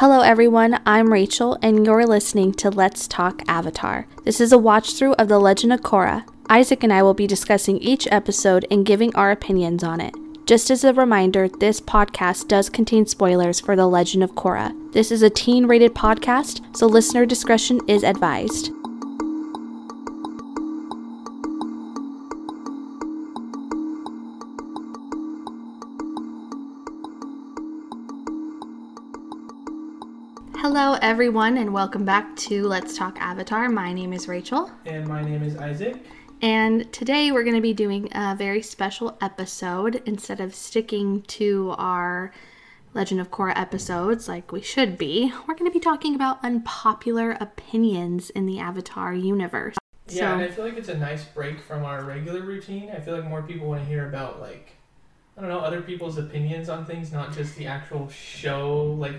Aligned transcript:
Hello, 0.00 0.20
everyone. 0.20 0.80
I'm 0.86 1.12
Rachel, 1.12 1.58
and 1.60 1.84
you're 1.84 2.06
listening 2.06 2.54
to 2.54 2.70
Let's 2.70 3.06
Talk 3.06 3.42
Avatar. 3.46 4.06
This 4.24 4.40
is 4.40 4.50
a 4.50 4.56
watch 4.56 4.94
through 4.94 5.12
of 5.16 5.28
The 5.28 5.38
Legend 5.38 5.74
of 5.74 5.82
Korra. 5.82 6.26
Isaac 6.48 6.82
and 6.82 6.90
I 6.90 7.02
will 7.02 7.12
be 7.12 7.26
discussing 7.26 7.76
each 7.76 8.08
episode 8.10 8.64
and 8.70 8.86
giving 8.86 9.14
our 9.14 9.30
opinions 9.30 9.84
on 9.84 10.00
it. 10.00 10.14
Just 10.46 10.70
as 10.70 10.84
a 10.84 10.94
reminder, 10.94 11.50
this 11.50 11.82
podcast 11.82 12.48
does 12.48 12.70
contain 12.70 13.04
spoilers 13.04 13.60
for 13.60 13.76
The 13.76 13.86
Legend 13.86 14.24
of 14.24 14.32
Korra. 14.32 14.74
This 14.94 15.12
is 15.12 15.20
a 15.20 15.28
teen 15.28 15.66
rated 15.66 15.94
podcast, 15.94 16.74
so 16.74 16.86
listener 16.86 17.26
discretion 17.26 17.78
is 17.86 18.02
advised. 18.02 18.70
Everyone, 31.10 31.58
and 31.58 31.74
welcome 31.74 32.04
back 32.04 32.36
to 32.36 32.68
Let's 32.68 32.96
Talk 32.96 33.18
Avatar. 33.18 33.68
My 33.68 33.92
name 33.92 34.12
is 34.12 34.28
Rachel. 34.28 34.70
And 34.86 35.08
my 35.08 35.24
name 35.24 35.42
is 35.42 35.56
Isaac. 35.56 35.96
And 36.40 36.90
today 36.92 37.32
we're 37.32 37.42
going 37.42 37.56
to 37.56 37.60
be 37.60 37.72
doing 37.72 38.08
a 38.12 38.36
very 38.36 38.62
special 38.62 39.18
episode. 39.20 40.04
Instead 40.06 40.38
of 40.38 40.54
sticking 40.54 41.22
to 41.22 41.74
our 41.78 42.32
Legend 42.94 43.20
of 43.20 43.32
Korra 43.32 43.54
episodes 43.56 44.28
like 44.28 44.52
we 44.52 44.62
should 44.62 44.96
be, 44.96 45.32
we're 45.48 45.56
going 45.56 45.68
to 45.68 45.74
be 45.76 45.80
talking 45.80 46.14
about 46.14 46.44
unpopular 46.44 47.32
opinions 47.40 48.30
in 48.30 48.46
the 48.46 48.60
Avatar 48.60 49.12
universe. 49.12 49.74
Yeah, 50.06 50.14
so, 50.14 50.26
and 50.34 50.42
I 50.42 50.48
feel 50.48 50.64
like 50.64 50.76
it's 50.76 50.90
a 50.90 50.96
nice 50.96 51.24
break 51.24 51.58
from 51.58 51.84
our 51.84 52.04
regular 52.04 52.42
routine. 52.42 52.88
I 52.88 53.00
feel 53.00 53.16
like 53.16 53.28
more 53.28 53.42
people 53.42 53.66
want 53.66 53.82
to 53.82 53.88
hear 53.88 54.08
about, 54.08 54.40
like, 54.40 54.76
I 55.36 55.40
don't 55.40 55.50
know, 55.50 55.58
other 55.58 55.82
people's 55.82 56.18
opinions 56.18 56.68
on 56.68 56.86
things, 56.86 57.10
not 57.10 57.32
just 57.32 57.56
the 57.56 57.66
actual 57.66 58.08
show, 58.10 58.96
like 58.96 59.16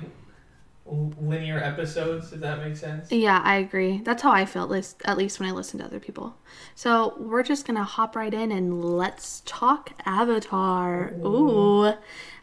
linear 0.85 1.59
episodes, 1.59 2.33
if 2.33 2.41
that 2.41 2.59
makes 2.59 2.79
sense. 2.79 3.11
Yeah, 3.11 3.41
I 3.43 3.57
agree. 3.57 4.01
That's 4.03 4.23
how 4.23 4.31
I 4.31 4.45
felt, 4.45 4.71
at 5.05 5.17
least 5.17 5.39
when 5.39 5.49
I 5.49 5.51
listen 5.51 5.79
to 5.79 5.85
other 5.85 5.99
people. 5.99 6.35
So 6.75 7.15
we're 7.17 7.43
just 7.43 7.65
gonna 7.65 7.83
hop 7.83 8.15
right 8.15 8.33
in 8.33 8.51
and 8.51 8.83
let's 8.83 9.41
talk 9.45 9.91
Avatar. 10.05 11.13
Ooh. 11.23 11.27
Ooh. 11.27 11.93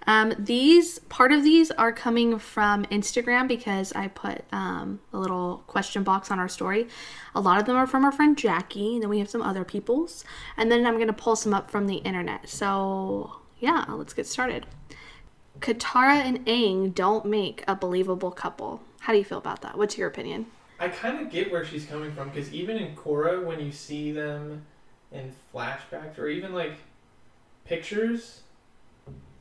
Um, 0.06 0.32
these 0.38 1.00
part 1.00 1.32
of 1.32 1.44
these 1.44 1.70
are 1.72 1.92
coming 1.92 2.38
from 2.38 2.86
Instagram 2.86 3.46
because 3.46 3.92
I 3.92 4.08
put 4.08 4.42
um, 4.52 5.00
a 5.12 5.18
little 5.18 5.64
question 5.66 6.02
box 6.02 6.30
on 6.30 6.38
our 6.38 6.48
story. 6.48 6.88
A 7.34 7.40
lot 7.40 7.60
of 7.60 7.66
them 7.66 7.76
are 7.76 7.86
from 7.86 8.06
our 8.06 8.12
friend 8.12 8.36
Jackie, 8.38 8.94
and 8.94 9.02
then 9.02 9.10
we 9.10 9.18
have 9.18 9.28
some 9.28 9.42
other 9.42 9.64
people's, 9.64 10.24
and 10.56 10.72
then 10.72 10.86
I'm 10.86 10.98
gonna 10.98 11.12
pull 11.12 11.36
some 11.36 11.52
up 11.52 11.70
from 11.70 11.86
the 11.86 11.96
internet. 11.96 12.48
So 12.48 13.40
yeah, 13.58 13.84
let's 13.88 14.14
get 14.14 14.26
started. 14.26 14.66
Katara 15.60 16.16
and 16.16 16.44
Aang 16.46 16.94
don't 16.94 17.24
make 17.24 17.64
a 17.66 17.74
believable 17.74 18.30
couple. 18.30 18.80
How 19.00 19.12
do 19.12 19.18
you 19.18 19.24
feel 19.24 19.38
about 19.38 19.62
that? 19.62 19.76
What's 19.76 19.98
your 19.98 20.08
opinion? 20.08 20.46
I 20.80 20.88
kind 20.88 21.20
of 21.20 21.30
get 21.30 21.50
where 21.50 21.64
she's 21.64 21.84
coming 21.84 22.12
from 22.12 22.28
because 22.28 22.52
even 22.52 22.76
in 22.76 22.94
Korra, 22.94 23.44
when 23.44 23.58
you 23.58 23.72
see 23.72 24.12
them 24.12 24.64
in 25.10 25.32
flashbacks 25.52 26.18
or 26.18 26.28
even 26.28 26.52
like 26.52 26.74
pictures, 27.64 28.42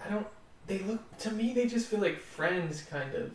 I 0.04 0.10
don't. 0.10 0.28
They 0.66 0.80
look 0.80 1.18
to 1.20 1.32
me. 1.32 1.54
They 1.54 1.68
just 1.68 1.88
feel 1.88 2.00
like 2.00 2.20
friends, 2.20 2.82
kind 2.82 3.14
of. 3.14 3.32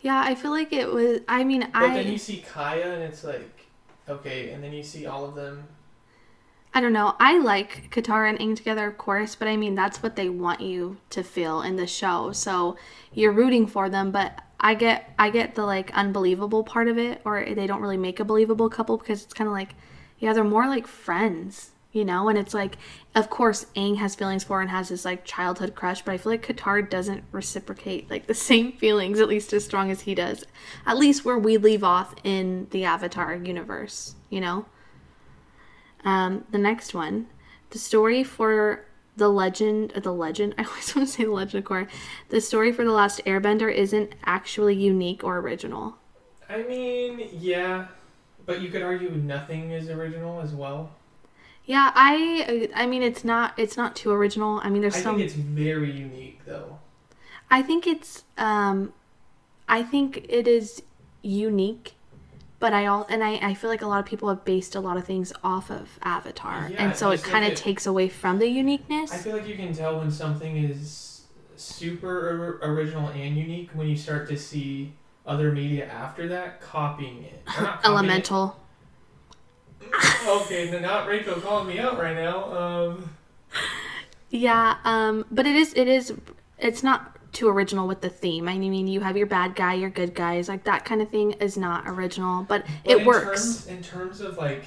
Yeah, 0.00 0.22
I 0.24 0.34
feel 0.34 0.50
like 0.50 0.72
it 0.72 0.90
was. 0.90 1.20
I 1.28 1.44
mean, 1.44 1.60
but 1.60 1.70
I. 1.74 1.88
But 1.88 1.94
then 1.94 2.12
you 2.12 2.18
see 2.18 2.44
Kya, 2.46 2.94
and 2.94 3.02
it's 3.02 3.22
like, 3.22 3.66
okay, 4.08 4.50
and 4.50 4.64
then 4.64 4.72
you 4.72 4.82
see 4.82 5.06
all 5.06 5.24
of 5.24 5.34
them 5.34 5.68
I 6.76 6.80
don't 6.82 6.92
know. 6.92 7.16
I 7.18 7.38
like 7.38 7.90
Katara 7.90 8.28
and 8.28 8.38
Aang 8.38 8.54
together, 8.54 8.86
of 8.86 8.98
course, 8.98 9.34
but 9.34 9.48
I 9.48 9.56
mean 9.56 9.74
that's 9.74 10.02
what 10.02 10.14
they 10.14 10.28
want 10.28 10.60
you 10.60 10.98
to 11.08 11.22
feel 11.22 11.62
in 11.62 11.76
the 11.76 11.86
show. 11.86 12.32
So 12.32 12.76
you're 13.14 13.32
rooting 13.32 13.66
for 13.66 13.88
them, 13.88 14.10
but 14.10 14.42
I 14.60 14.74
get 14.74 15.14
I 15.18 15.30
get 15.30 15.54
the 15.54 15.64
like 15.64 15.90
unbelievable 15.94 16.64
part 16.64 16.88
of 16.88 16.98
it, 16.98 17.22
or 17.24 17.42
they 17.42 17.66
don't 17.66 17.80
really 17.80 17.96
make 17.96 18.20
a 18.20 18.26
believable 18.26 18.68
couple 18.68 18.98
because 18.98 19.24
it's 19.24 19.32
kind 19.32 19.48
of 19.48 19.54
like, 19.54 19.70
yeah, 20.18 20.34
they're 20.34 20.44
more 20.44 20.66
like 20.66 20.86
friends, 20.86 21.70
you 21.92 22.04
know. 22.04 22.28
And 22.28 22.36
it's 22.36 22.52
like, 22.52 22.76
of 23.14 23.30
course, 23.30 23.64
Aang 23.74 23.96
has 23.96 24.14
feelings 24.14 24.44
for 24.44 24.60
and 24.60 24.68
has 24.68 24.90
this 24.90 25.06
like 25.06 25.24
childhood 25.24 25.74
crush, 25.74 26.02
but 26.02 26.12
I 26.12 26.18
feel 26.18 26.32
like 26.32 26.46
Katara 26.46 26.90
doesn't 26.90 27.24
reciprocate 27.32 28.10
like 28.10 28.26
the 28.26 28.34
same 28.50 28.72
feelings, 28.72 29.18
at 29.18 29.28
least 29.28 29.54
as 29.54 29.64
strong 29.64 29.90
as 29.90 30.02
he 30.02 30.14
does. 30.14 30.44
At 30.84 30.98
least 30.98 31.24
where 31.24 31.38
we 31.38 31.56
leave 31.56 31.84
off 31.84 32.14
in 32.22 32.66
the 32.70 32.84
Avatar 32.84 33.34
universe, 33.34 34.14
you 34.28 34.42
know. 34.42 34.66
Um, 36.04 36.44
the 36.50 36.58
next 36.58 36.94
one, 36.94 37.26
the 37.70 37.78
story 37.78 38.22
for 38.22 38.84
the 39.16 39.28
legend, 39.28 39.92
uh, 39.94 40.00
the 40.00 40.12
legend. 40.12 40.54
I 40.58 40.64
always 40.64 40.94
want 40.94 41.08
to 41.08 41.14
say 41.14 41.24
the 41.24 41.30
Legend 41.32 41.64
of 41.64 41.70
Korra. 41.70 41.88
The 42.28 42.40
story 42.40 42.72
for 42.72 42.84
the 42.84 42.92
Last 42.92 43.24
Airbender 43.24 43.72
isn't 43.72 44.14
actually 44.24 44.74
unique 44.76 45.24
or 45.24 45.38
original. 45.38 45.96
I 46.48 46.62
mean, 46.62 47.28
yeah, 47.32 47.88
but 48.44 48.60
you 48.60 48.70
could 48.70 48.82
argue 48.82 49.10
nothing 49.10 49.72
is 49.72 49.88
original 49.90 50.40
as 50.40 50.52
well. 50.54 50.90
Yeah, 51.64 51.90
I 51.94 52.68
I 52.74 52.86
mean 52.86 53.02
it's 53.02 53.24
not 53.24 53.54
it's 53.58 53.76
not 53.76 53.96
too 53.96 54.10
original. 54.12 54.60
I 54.62 54.70
mean 54.70 54.82
there's 54.82 54.96
I 54.96 55.00
some. 55.00 55.16
I 55.16 55.18
think 55.18 55.30
it's 55.30 55.34
very 55.34 55.90
unique 55.90 56.40
though. 56.46 56.78
I 57.50 57.62
think 57.62 57.86
it's 57.86 58.24
um, 58.38 58.92
I 59.68 59.82
think 59.82 60.26
it 60.28 60.48
is 60.48 60.82
unique 61.22 61.95
but 62.58 62.72
I 62.72 62.86
all 62.86 63.06
and 63.08 63.22
I, 63.22 63.34
I 63.36 63.54
feel 63.54 63.70
like 63.70 63.82
a 63.82 63.86
lot 63.86 64.00
of 64.00 64.06
people 64.06 64.28
have 64.28 64.44
based 64.44 64.74
a 64.74 64.80
lot 64.80 64.96
of 64.96 65.04
things 65.04 65.32
off 65.44 65.70
of 65.70 65.98
Avatar, 66.02 66.70
yeah, 66.70 66.84
and 66.84 66.96
so 66.96 67.10
it 67.10 67.22
kind 67.22 67.44
of 67.44 67.54
takes 67.54 67.86
away 67.86 68.08
from 68.08 68.38
the 68.38 68.48
uniqueness. 68.48 69.12
I 69.12 69.18
feel 69.18 69.36
like 69.36 69.46
you 69.46 69.56
can 69.56 69.72
tell 69.72 69.98
when 69.98 70.10
something 70.10 70.56
is 70.56 71.22
super 71.56 72.60
original 72.62 73.08
and 73.08 73.36
unique 73.36 73.70
when 73.72 73.88
you 73.88 73.96
start 73.96 74.28
to 74.28 74.36
see 74.36 74.92
other 75.26 75.52
media 75.52 75.86
after 75.86 76.28
that 76.28 76.60
copying 76.60 77.24
it. 77.24 77.44
Copying 77.46 77.78
Elemental. 77.84 78.56
It. 79.80 80.28
okay, 80.28 80.80
not 80.80 81.06
Rachel 81.06 81.40
calling 81.40 81.68
me 81.68 81.78
out 81.78 81.98
right 81.98 82.16
now. 82.16 82.56
Um. 82.56 83.10
Yeah, 84.30 84.76
um, 84.84 85.24
but 85.30 85.46
it 85.46 85.56
is 85.56 85.72
it 85.74 85.88
is 85.88 86.12
it's 86.58 86.82
not 86.82 87.15
too 87.36 87.48
original 87.48 87.86
with 87.86 88.00
the 88.00 88.08
theme. 88.08 88.48
I 88.48 88.56
mean, 88.56 88.86
you 88.86 89.00
have 89.00 89.16
your 89.16 89.26
bad 89.26 89.54
guy, 89.54 89.74
your 89.74 89.90
good 89.90 90.14
guys, 90.14 90.48
like 90.48 90.64
that 90.64 90.86
kind 90.86 91.02
of 91.02 91.10
thing 91.10 91.32
is 91.32 91.58
not 91.58 91.84
original, 91.86 92.44
but, 92.44 92.64
but 92.64 92.90
it 92.90 92.98
in 92.98 93.06
works. 93.06 93.64
Terms, 93.64 93.66
in 93.66 93.82
terms 93.82 94.20
of 94.22 94.38
like 94.38 94.64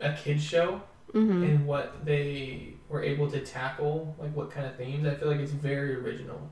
a 0.00 0.14
kids 0.14 0.42
show 0.42 0.80
mm-hmm. 1.12 1.42
and 1.42 1.66
what 1.66 2.04
they 2.04 2.74
were 2.88 3.02
able 3.02 3.28
to 3.30 3.40
tackle, 3.40 4.14
like 4.20 4.34
what 4.36 4.52
kind 4.52 4.66
of 4.66 4.76
themes, 4.76 5.04
I 5.06 5.16
feel 5.16 5.28
like 5.28 5.40
it's 5.40 5.50
very 5.50 5.96
original. 5.96 6.48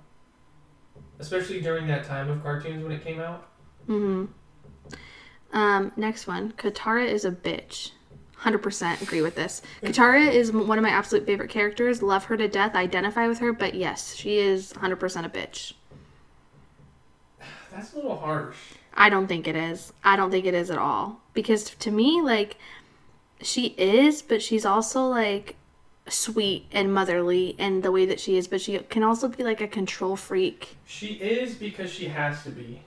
Especially 1.21 1.61
during 1.61 1.87
that 1.87 2.05
time 2.05 2.29
of 2.29 2.43
cartoons 2.43 2.83
when 2.83 2.91
it 2.91 3.05
came 3.05 3.21
out. 3.21 3.49
Mm-hmm. 3.89 4.25
Um, 5.57 5.93
next 5.97 6.27
one. 6.27 6.53
Katara 6.53 7.07
is 7.07 7.25
a 7.25 7.31
bitch. 7.31 7.93
100% 8.43 9.03
agree 9.03 9.23
with 9.23 9.35
this. 9.35 9.63
Katara 9.83 10.33
is 10.33 10.53
one 10.53 10.79
of 10.79 10.83
my 10.83 10.91
absolute 10.91 11.27
favorite 11.27 11.51
characters. 11.51 12.03
Love 12.03 12.25
her 12.25 12.37
to 12.37 12.49
death. 12.49 12.75
Identify 12.75 13.29
with 13.29 13.39
her, 13.39 13.53
but 13.53 13.75
yes, 13.75 14.15
she 14.15 14.39
is 14.39 14.73
100% 14.75 15.25
a 15.25 15.29
bitch. 15.29 15.75
That's 17.73 17.93
a 17.93 17.97
little 17.97 18.19
harsh. 18.19 18.57
I 18.95 19.09
don't 19.09 19.27
think 19.27 19.47
it 19.49 19.57
is. 19.57 19.93
I 20.05 20.17
don't 20.17 20.31
think 20.31 20.45
it 20.45 20.55
is 20.55 20.71
at 20.71 20.79
all. 20.79 21.21
Because 21.33 21.71
to 21.71 21.91
me, 21.91 22.21
like, 22.21 22.59
she 23.41 23.69
is, 23.79 24.23
but 24.23 24.43
she's 24.43 24.67
also, 24.67 25.07
like, 25.07 25.57
sweet 26.09 26.67
and 26.73 26.93
motherly 26.93 27.51
in 27.59 27.81
the 27.81 27.93
way 27.93 28.05
that 28.07 28.21
she 28.21 28.37
is, 28.37 28.49
but 28.49 28.61
she 28.61 28.79
can 28.79 29.03
also 29.03 29.29
be, 29.29 29.43
like, 29.45 29.61
a 29.61 29.69
control 29.69 30.17
freak. 30.17 30.77
She 30.85 31.15
is 31.15 31.55
because 31.55 31.91
she 31.91 32.07
has 32.07 32.43
to 32.43 32.51
be. 32.51 32.83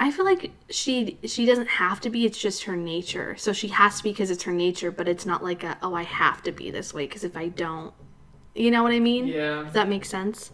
I 0.00 0.12
feel 0.12 0.24
like 0.24 0.52
she 0.70 1.18
she 1.24 1.44
doesn't 1.44 1.68
have 1.68 2.00
to 2.02 2.10
be. 2.10 2.24
It's 2.24 2.38
just 2.38 2.64
her 2.64 2.76
nature. 2.76 3.36
So 3.36 3.52
she 3.52 3.68
has 3.68 3.98
to 3.98 4.04
be 4.04 4.10
because 4.10 4.30
it's 4.30 4.44
her 4.44 4.52
nature. 4.52 4.90
But 4.92 5.08
it's 5.08 5.26
not 5.26 5.42
like 5.42 5.64
a 5.64 5.76
oh 5.82 5.94
I 5.94 6.04
have 6.04 6.42
to 6.44 6.52
be 6.52 6.70
this 6.70 6.94
way 6.94 7.06
because 7.06 7.24
if 7.24 7.36
I 7.36 7.48
don't, 7.48 7.92
you 8.54 8.70
know 8.70 8.82
what 8.82 8.92
I 8.92 9.00
mean? 9.00 9.26
Yeah. 9.26 9.64
Does 9.64 9.72
that 9.72 9.88
make 9.88 10.04
sense? 10.04 10.52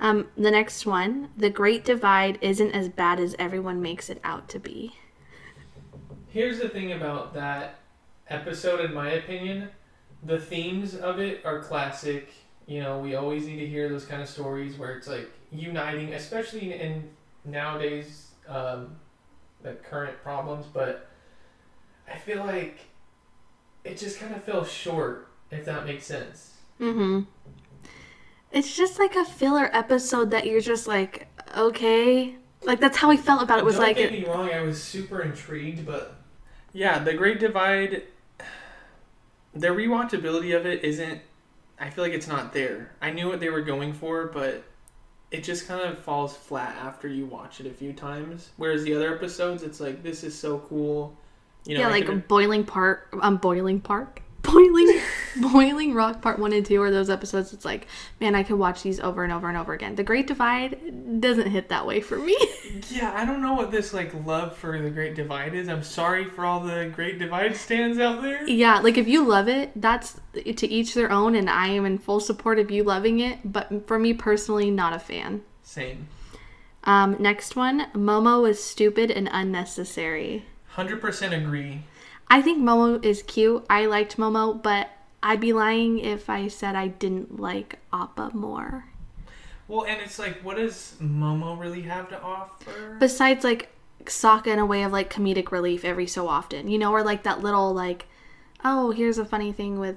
Um, 0.00 0.28
the 0.34 0.50
next 0.50 0.86
one, 0.86 1.28
the 1.36 1.50
Great 1.50 1.84
Divide 1.84 2.38
isn't 2.40 2.72
as 2.72 2.88
bad 2.88 3.20
as 3.20 3.36
everyone 3.38 3.82
makes 3.82 4.08
it 4.08 4.18
out 4.24 4.48
to 4.48 4.58
be. 4.58 4.96
Here's 6.28 6.58
the 6.58 6.70
thing 6.70 6.92
about 6.92 7.34
that 7.34 7.80
episode, 8.28 8.80
in 8.80 8.94
my 8.94 9.10
opinion, 9.10 9.68
the 10.22 10.38
themes 10.38 10.94
of 10.94 11.18
it 11.18 11.44
are 11.44 11.58
classic. 11.58 12.30
You 12.66 12.80
know, 12.80 12.98
we 12.98 13.14
always 13.14 13.46
need 13.46 13.58
to 13.58 13.66
hear 13.66 13.90
those 13.90 14.06
kind 14.06 14.22
of 14.22 14.28
stories 14.28 14.78
where 14.78 14.92
it's 14.92 15.06
like 15.06 15.30
uniting, 15.52 16.14
especially 16.14 16.72
in, 16.72 16.80
in 16.80 17.10
nowadays 17.44 18.29
um, 18.50 18.96
the 19.62 19.72
current 19.72 20.22
problems, 20.22 20.66
but 20.72 21.08
I 22.12 22.18
feel 22.18 22.44
like 22.44 22.78
it 23.84 23.96
just 23.96 24.18
kind 24.18 24.34
of 24.34 24.44
fell 24.44 24.64
short, 24.64 25.28
if 25.50 25.64
that 25.64 25.86
makes 25.86 26.04
sense. 26.04 26.54
Mm-hmm. 26.80 27.22
It's 28.52 28.76
just 28.76 28.98
like 28.98 29.14
a 29.14 29.24
filler 29.24 29.70
episode 29.72 30.30
that 30.32 30.46
you're 30.46 30.60
just 30.60 30.86
like, 30.86 31.28
okay, 31.56 32.34
like 32.62 32.80
that's 32.80 32.96
how 32.96 33.08
we 33.08 33.16
felt 33.16 33.42
about 33.42 33.58
it. 33.58 33.64
Was 33.64 33.76
Don't 33.76 33.84
like, 33.84 33.96
get 33.96 34.12
me 34.12 34.24
wrong, 34.24 34.50
I 34.50 34.60
was 34.60 34.82
super 34.82 35.22
intrigued, 35.22 35.86
but 35.86 36.16
yeah, 36.72 36.98
the 36.98 37.14
Great 37.14 37.38
Divide, 37.38 38.02
the 39.54 39.68
rewatchability 39.68 40.56
of 40.56 40.66
it 40.66 40.84
isn't. 40.84 41.20
I 41.78 41.88
feel 41.90 42.04
like 42.04 42.12
it's 42.12 42.28
not 42.28 42.52
there. 42.52 42.92
I 43.00 43.10
knew 43.10 43.28
what 43.28 43.40
they 43.40 43.48
were 43.48 43.62
going 43.62 43.92
for, 43.94 44.26
but 44.26 44.64
it 45.30 45.44
just 45.44 45.68
kind 45.68 45.80
of 45.82 45.98
falls 45.98 46.36
flat 46.36 46.76
after 46.76 47.06
you 47.06 47.26
watch 47.26 47.60
it 47.60 47.66
a 47.66 47.70
few 47.70 47.92
times. 47.92 48.50
Whereas 48.56 48.82
the 48.82 48.94
other 48.94 49.14
episodes, 49.14 49.62
it's 49.62 49.80
like 49.80 50.02
this 50.02 50.24
is 50.24 50.36
so 50.36 50.58
cool. 50.68 51.16
You 51.64 51.74
know, 51.74 51.82
yeah, 51.82 51.88
like 51.88 52.28
Boiling 52.28 52.64
Park, 52.64 53.14
um, 53.20 53.36
Boiling 53.36 53.80
Park, 53.80 54.22
Boiling, 54.42 55.00
Boiling 55.52 55.94
Rock 55.94 56.20
Part 56.20 56.38
One 56.38 56.52
and 56.52 56.64
Two 56.64 56.82
are 56.82 56.90
those 56.90 57.10
episodes. 57.10 57.52
It's 57.52 57.64
like, 57.64 57.86
man, 58.20 58.34
I 58.34 58.42
could 58.42 58.58
watch 58.58 58.82
these 58.82 59.00
over 59.00 59.24
and 59.24 59.32
over 59.32 59.48
and 59.48 59.56
over 59.56 59.72
again. 59.72 59.94
The 59.94 60.02
Great 60.02 60.26
Divide 60.26 61.20
doesn't 61.20 61.50
hit 61.50 61.68
that 61.68 61.86
way 61.86 62.00
for 62.00 62.18
me. 62.18 62.36
yeah, 62.90 63.12
I 63.14 63.24
don't 63.24 63.42
know 63.42 63.54
what 63.54 63.70
this 63.70 63.92
like 63.92 64.12
love 64.24 64.56
for 64.56 64.80
the 64.80 64.90
Great 64.90 65.14
Divide 65.14 65.54
is. 65.54 65.68
I'm 65.68 65.82
sorry 65.82 66.24
for 66.24 66.44
all 66.44 66.60
the 66.60 66.90
Great 66.94 67.18
Divide 67.18 67.56
stands 67.56 67.98
out 67.98 68.22
there. 68.22 68.48
yeah, 68.48 68.80
like 68.80 68.98
if 68.98 69.06
you 69.08 69.26
love 69.26 69.48
it, 69.48 69.72
that's 69.76 70.20
to 70.34 70.66
each 70.66 70.94
their 70.94 71.10
own, 71.10 71.34
and 71.34 71.48
I 71.48 71.68
am 71.68 71.86
in 71.86 71.98
full 71.98 72.20
support 72.20 72.58
of 72.58 72.70
you 72.70 72.82
loving 72.84 73.20
it. 73.20 73.38
But 73.44 73.86
for 73.86 73.98
me 73.98 74.14
personally, 74.14 74.70
not 74.70 74.92
a 74.92 74.98
fan. 74.98 75.42
Same. 75.62 76.08
Um, 76.84 77.16
next 77.18 77.56
one, 77.56 77.90
Momo 77.92 78.48
is 78.48 78.62
stupid 78.62 79.10
and 79.10 79.28
unnecessary. 79.30 80.46
Hundred 80.68 81.00
percent 81.00 81.34
agree. 81.34 81.82
I 82.28 82.40
think 82.42 82.62
Momo 82.62 83.04
is 83.04 83.22
cute. 83.22 83.66
I 83.68 83.86
liked 83.86 84.16
Momo, 84.16 84.62
but 84.62 84.88
I'd 85.22 85.40
be 85.40 85.52
lying 85.52 85.98
if 85.98 86.30
I 86.30 86.48
said 86.48 86.74
I 86.76 86.88
didn't 86.88 87.38
like 87.38 87.78
Appa 87.92 88.30
more. 88.34 88.86
Well, 89.68 89.84
and 89.84 90.00
it's 90.00 90.18
like, 90.18 90.40
what 90.42 90.56
does 90.56 90.96
Momo 91.00 91.58
really 91.58 91.82
have 91.82 92.08
to 92.08 92.20
offer? 92.20 92.96
Besides, 92.98 93.44
like 93.44 93.68
Sokka 94.04 94.48
in 94.48 94.58
a 94.58 94.66
way 94.66 94.82
of 94.82 94.92
like 94.92 95.12
comedic 95.12 95.50
relief 95.50 95.84
every 95.84 96.06
so 96.06 96.28
often, 96.28 96.68
you 96.68 96.78
know, 96.78 96.92
or 96.92 97.02
like 97.02 97.22
that 97.22 97.40
little 97.40 97.72
like, 97.72 98.06
oh, 98.64 98.90
here's 98.90 99.18
a 99.18 99.24
funny 99.24 99.52
thing 99.52 99.78
with 99.78 99.96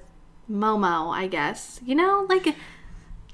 Momo, 0.50 1.12
I 1.12 1.26
guess, 1.26 1.80
you 1.84 1.94
know, 1.94 2.26
like 2.28 2.54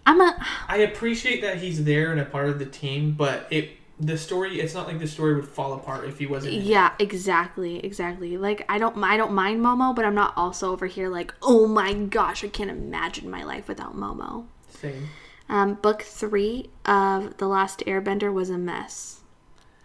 I'm 0.07 0.21
a 0.21 0.47
I 0.69 0.79
appreciate 0.79 1.43
that 1.43 1.59
he's 1.59 1.85
there 1.85 2.13
and 2.13 2.21
a 2.21 2.25
part 2.25 2.49
of 2.49 2.59
the 2.59 2.67
team, 2.67 3.13
but 3.13 3.47
it 3.51 3.71
the 4.01 4.17
story 4.17 4.61
it's 4.61 4.75
not 4.75 4.87
like 4.87 4.99
the 4.99 5.07
story 5.07 5.35
would 5.35 5.49
fall 5.49 5.75
apart 5.75 6.07
if 6.09 6.19
he 6.19 6.27
wasn't. 6.27 6.55
it. 6.55 6.63
yeah, 6.63 6.93
exactly, 6.99 7.85
exactly. 7.85 8.37
Like 8.37 8.65
I 8.69 8.79
don't 8.79 9.03
I 9.03 9.17
don't 9.17 9.33
mind 9.33 9.61
Momo, 9.61 9.95
but 9.95 10.05
I'm 10.05 10.15
not 10.15 10.33
also 10.37 10.73
over 10.73 10.87
here 10.87 11.09
like, 11.09 11.35
oh 11.43 11.67
my 11.67 11.93
gosh, 11.93 12.43
I 12.43 12.49
can't 12.49 12.71
imagine 12.71 13.31
my 13.31 13.45
life 13.45 13.69
without 13.69 13.97
Momo. 13.97 14.47
Same. 14.69 15.09
Um, 15.49 15.75
book 15.75 16.03
three 16.03 16.71
of 16.87 17.37
The 17.39 17.49
Last 17.49 17.81
Airbender 17.87 18.33
was 18.33 18.51
a 18.51 18.59
mess. 18.59 19.21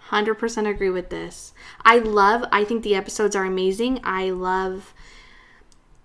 100% 0.09 0.69
agree 0.69 0.91
with 0.91 1.09
this. 1.09 1.53
I 1.83 1.97
love, 1.97 2.45
I 2.51 2.63
think 2.63 2.83
the 2.83 2.93
episodes 2.93 3.35
are 3.35 3.45
amazing. 3.45 3.99
I 4.03 4.29
love. 4.29 4.93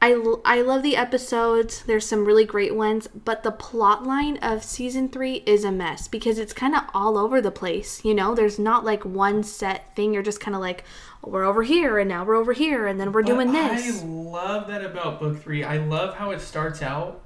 I, 0.02 0.14
l- 0.14 0.41
I 0.47 0.62
love 0.62 0.82
the 0.82 0.97
episodes. 0.97 1.82
There's 1.82 2.06
some 2.06 2.25
really 2.25 2.47
great 2.47 2.75
ones, 2.75 3.06
but 3.08 3.43
the 3.43 3.50
plot 3.50 4.05
line 4.05 4.38
of 4.38 4.64
season 4.64 5.11
three 5.11 5.43
is 5.44 5.62
a 5.62 5.70
mess 5.70 6.08
because 6.08 6.38
it's 6.38 6.55
kind 6.55 6.75
of 6.75 6.85
all 6.94 7.19
over 7.19 7.43
the 7.43 7.50
place. 7.50 8.02
You 8.02 8.14
know, 8.14 8.35
there's 8.35 8.58
not 8.58 8.82
like 8.85 9.05
one 9.05 9.43
set 9.43 9.94
thing. 9.94 10.14
You're 10.14 10.23
just 10.23 10.41
kind 10.41 10.55
of 10.55 10.62
like, 10.62 10.85
oh, 11.23 11.31
we're 11.31 11.44
over 11.44 11.62
here 11.62 11.99
and 11.99 12.08
now 12.08 12.25
we're 12.25 12.37
over 12.37 12.55
here 12.55 12.87
and 12.87 12.99
then 12.99 13.12
we're 13.12 13.23
doing 13.23 13.52
this. 13.52 14.02
I 14.02 14.06
love 14.06 14.69
that 14.69 14.82
about 14.82 15.20
book 15.20 15.43
three. 15.43 15.64
I 15.64 15.76
love 15.76 16.14
how 16.14 16.31
it 16.31 16.41
starts 16.41 16.81
out. 16.81 17.20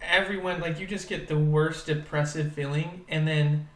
Everyone 0.00 0.60
like 0.60 0.80
you 0.80 0.86
just 0.86 1.08
get 1.08 1.28
the 1.28 1.38
worst 1.38 1.86
depressive 1.86 2.52
feeling, 2.52 3.04
and 3.08 3.26
then 3.26 3.68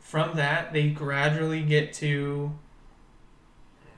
from 0.00 0.34
that 0.36 0.72
they 0.72 0.88
gradually 0.88 1.62
get 1.62 1.92
to. 1.94 2.50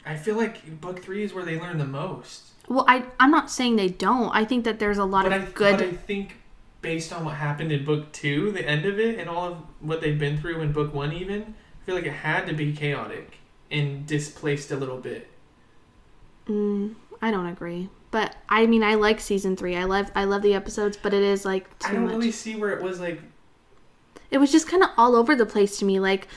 I 0.04 0.16
feel 0.16 0.36
like 0.36 0.80
book 0.80 1.00
three 1.02 1.22
is 1.22 1.32
where 1.32 1.44
they 1.44 1.58
learn 1.58 1.78
the 1.78 1.86
most. 1.86 2.48
Well, 2.68 2.84
I 2.88 3.04
I'm 3.18 3.30
not 3.30 3.50
saying 3.50 3.76
they 3.76 3.88
don't. 3.88 4.30
I 4.34 4.44
think 4.44 4.64
that 4.64 4.78
there's 4.78 4.98
a 4.98 5.04
lot 5.04 5.24
But 5.24 5.32
I, 5.32 5.36
of 5.36 5.54
good. 5.54 5.78
but 5.78 5.86
I 5.86 5.92
think 5.92 6.36
based 6.82 7.12
on 7.12 7.24
what 7.24 7.34
happened 7.36 7.72
in 7.72 7.84
book 7.84 8.12
two, 8.12 8.52
the 8.52 8.66
end 8.68 8.84
of 8.86 8.98
it, 8.98 9.18
and 9.18 9.28
all 9.28 9.48
of 9.48 9.56
what 9.80 10.00
they've 10.00 10.18
been 10.18 10.38
through 10.38 10.60
in 10.60 10.72
book 10.72 10.92
one, 10.94 11.12
even 11.12 11.54
I 11.82 11.84
feel 11.86 11.94
like 11.94 12.04
it 12.06 12.12
had 12.12 12.46
to 12.46 12.52
be 12.54 12.72
chaotic 12.74 13.38
and 13.70 14.06
displaced 14.06 14.70
a 14.70 14.76
little 14.76 14.98
bit. 14.98 15.28
Mm, 16.48 16.94
I 17.20 17.30
don't 17.30 17.46
agree. 17.46 17.90
But 18.10 18.36
I 18.48 18.66
mean, 18.66 18.82
I 18.82 18.94
like 18.94 19.20
season 19.20 19.56
three. 19.56 19.76
I 19.76 19.84
love 19.84 20.10
I 20.14 20.24
love 20.24 20.42
the 20.42 20.54
episodes, 20.54 20.96
but 20.96 21.12
it 21.12 21.22
is 21.22 21.44
like 21.44 21.68
I 21.84 21.92
don't 21.92 22.06
much. 22.06 22.14
really 22.14 22.32
see 22.32 22.56
where 22.56 22.72
it 22.72 22.82
was 22.82 23.00
like 23.00 23.20
It 24.30 24.38
was 24.38 24.52
just 24.52 24.66
kind 24.68 24.82
of 24.82 24.90
all 24.96 25.16
over 25.16 25.34
the 25.34 25.46
place 25.46 25.78
to 25.78 25.84
me. 25.84 26.00
Like, 26.00 26.28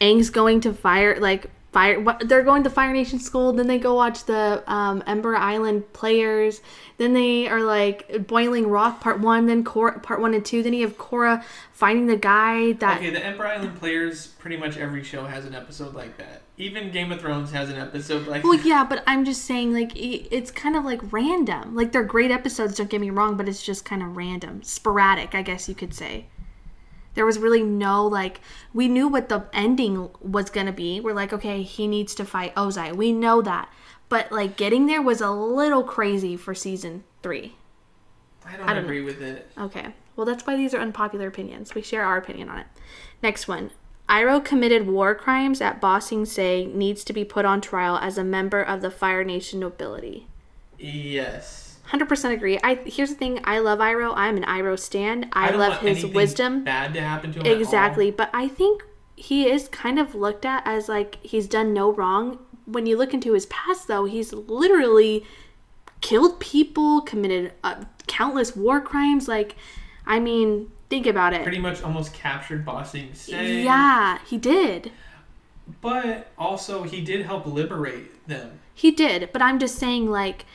Aang's 0.00 0.30
going 0.30 0.60
to 0.62 0.72
fire 0.72 1.18
like 1.20 1.50
fire. 1.72 2.00
What 2.00 2.28
they're 2.28 2.42
going 2.42 2.62
to 2.64 2.70
Fire 2.70 2.92
Nation 2.92 3.18
school. 3.18 3.52
Then 3.52 3.66
they 3.66 3.78
go 3.78 3.94
watch 3.94 4.24
the 4.24 4.62
um, 4.66 5.02
Ember 5.06 5.36
Island 5.36 5.92
players. 5.92 6.60
Then 6.98 7.12
they 7.14 7.48
are 7.48 7.62
like 7.62 8.26
Boiling 8.26 8.68
Rock 8.68 9.00
Part 9.00 9.20
One. 9.20 9.46
Then 9.46 9.64
Cora, 9.64 9.98
Part 10.00 10.20
One 10.20 10.34
and 10.34 10.44
Two. 10.44 10.62
Then 10.62 10.72
you 10.74 10.86
have 10.86 10.98
Cora 10.98 11.44
finding 11.72 12.06
the 12.06 12.16
guy 12.16 12.72
that. 12.72 12.98
Okay, 12.98 13.10
the 13.10 13.24
Ember 13.24 13.46
Island 13.46 13.78
players, 13.78 14.26
pretty 14.26 14.56
much 14.56 14.76
every 14.76 15.02
show 15.02 15.24
has 15.26 15.44
an 15.46 15.54
episode 15.54 15.94
like 15.94 16.16
that. 16.18 16.42
Even 16.58 16.90
Game 16.90 17.10
of 17.10 17.20
Thrones 17.22 17.50
has 17.52 17.70
an 17.70 17.76
episode 17.76 18.26
like 18.26 18.44
Well, 18.44 18.58
that. 18.58 18.66
yeah, 18.66 18.84
but 18.84 19.02
I'm 19.06 19.24
just 19.24 19.46
saying, 19.46 19.72
like, 19.72 19.92
it's 19.94 20.50
kind 20.50 20.76
of 20.76 20.84
like 20.84 21.00
random. 21.10 21.74
Like, 21.74 21.92
they're 21.92 22.04
great 22.04 22.30
episodes, 22.30 22.76
don't 22.76 22.90
get 22.90 23.00
me 23.00 23.08
wrong, 23.08 23.38
but 23.38 23.48
it's 23.48 23.62
just 23.62 23.86
kind 23.86 24.02
of 24.02 24.14
random. 24.14 24.62
Sporadic, 24.62 25.34
I 25.34 25.40
guess 25.40 25.70
you 25.70 25.74
could 25.74 25.94
say. 25.94 26.26
There 27.14 27.26
was 27.26 27.38
really 27.38 27.62
no, 27.62 28.06
like, 28.06 28.40
we 28.72 28.86
knew 28.88 29.08
what 29.08 29.28
the 29.28 29.44
ending 29.52 30.10
was 30.20 30.48
going 30.48 30.66
to 30.66 30.72
be. 30.72 31.00
We're 31.00 31.14
like, 31.14 31.32
okay, 31.32 31.62
he 31.62 31.88
needs 31.88 32.14
to 32.14 32.24
fight 32.24 32.54
Ozai. 32.54 32.94
We 32.94 33.12
know 33.12 33.42
that. 33.42 33.68
But, 34.08 34.30
like, 34.30 34.56
getting 34.56 34.86
there 34.86 35.02
was 35.02 35.20
a 35.20 35.30
little 35.30 35.82
crazy 35.82 36.36
for 36.36 36.54
season 36.54 37.04
three. 37.22 37.56
I 38.44 38.56
don't, 38.56 38.68
I 38.68 38.74
don't 38.74 38.84
agree 38.84 39.02
with 39.02 39.22
it. 39.22 39.50
Okay. 39.58 39.88
Well, 40.16 40.26
that's 40.26 40.46
why 40.46 40.56
these 40.56 40.74
are 40.74 40.80
unpopular 40.80 41.26
opinions. 41.26 41.74
We 41.74 41.82
share 41.82 42.04
our 42.04 42.16
opinion 42.16 42.48
on 42.48 42.58
it. 42.58 42.66
Next 43.22 43.48
one. 43.48 43.70
Iroh 44.08 44.44
committed 44.44 44.88
war 44.88 45.14
crimes 45.14 45.60
at 45.60 45.80
Ba 45.80 46.00
Sing 46.00 46.24
Se 46.24 46.66
needs 46.66 47.04
to 47.04 47.12
be 47.12 47.24
put 47.24 47.44
on 47.44 47.60
trial 47.60 47.96
as 47.96 48.18
a 48.18 48.24
member 48.24 48.60
of 48.60 48.80
the 48.80 48.90
Fire 48.90 49.22
Nation 49.22 49.60
nobility. 49.60 50.26
Yes. 50.78 51.69
100% 51.90 52.32
agree. 52.32 52.58
I 52.62 52.74
here's 52.86 53.10
the 53.10 53.16
thing, 53.16 53.40
I 53.44 53.58
love 53.58 53.78
Iroh. 53.78 54.12
I'm 54.16 54.36
an 54.36 54.44
Iroh 54.44 54.78
stan. 54.78 55.28
I, 55.32 55.50
don't 55.50 55.60
love 55.60 55.80
his 55.80 56.06
wisdom. 56.06 56.64
Bad 56.64 56.94
to 56.94 57.00
happen 57.00 57.32
to 57.32 57.40
him. 57.40 57.46
Exactly, 57.46 58.10
but 58.10 58.30
I 58.32 58.48
think 58.48 58.84
he 59.16 59.48
is 59.48 59.68
kind 59.68 59.98
of 59.98 60.14
looked 60.14 60.44
at 60.44 60.62
as 60.66 60.88
like 60.88 61.18
he's 61.22 61.46
done 61.46 61.74
no 61.74 61.92
wrong. 61.92 62.38
When 62.64 62.86
you 62.86 62.96
look 62.96 63.12
into 63.12 63.32
his 63.32 63.46
past 63.46 63.88
though, 63.88 64.04
he's 64.04 64.32
literally 64.32 65.24
killed 66.00 66.40
people, 66.40 67.00
committed 67.00 67.52
uh, 67.64 67.84
countless 68.06 68.56
war 68.56 68.80
crimes 68.80 69.28
like 69.28 69.56
I 70.06 70.18
mean, 70.18 70.70
think 70.88 71.06
about 71.06 71.32
it. 71.32 71.42
Pretty 71.42 71.58
much 71.58 71.82
almost 71.82 72.12
captured 72.12 72.64
Ba 72.64 72.84
Sing 72.84 73.14
Se. 73.14 73.62
Yeah, 73.62 74.18
he 74.26 74.38
did. 74.38 74.92
But 75.80 76.32
also, 76.36 76.82
he 76.82 77.00
did 77.00 77.24
help 77.24 77.46
liberate 77.46 78.26
them. 78.26 78.58
He 78.74 78.90
did, 78.90 79.30
but 79.32 79.40
I'm 79.40 79.58
just 79.58 79.76
saying, 79.76 80.10
like, 80.10 80.46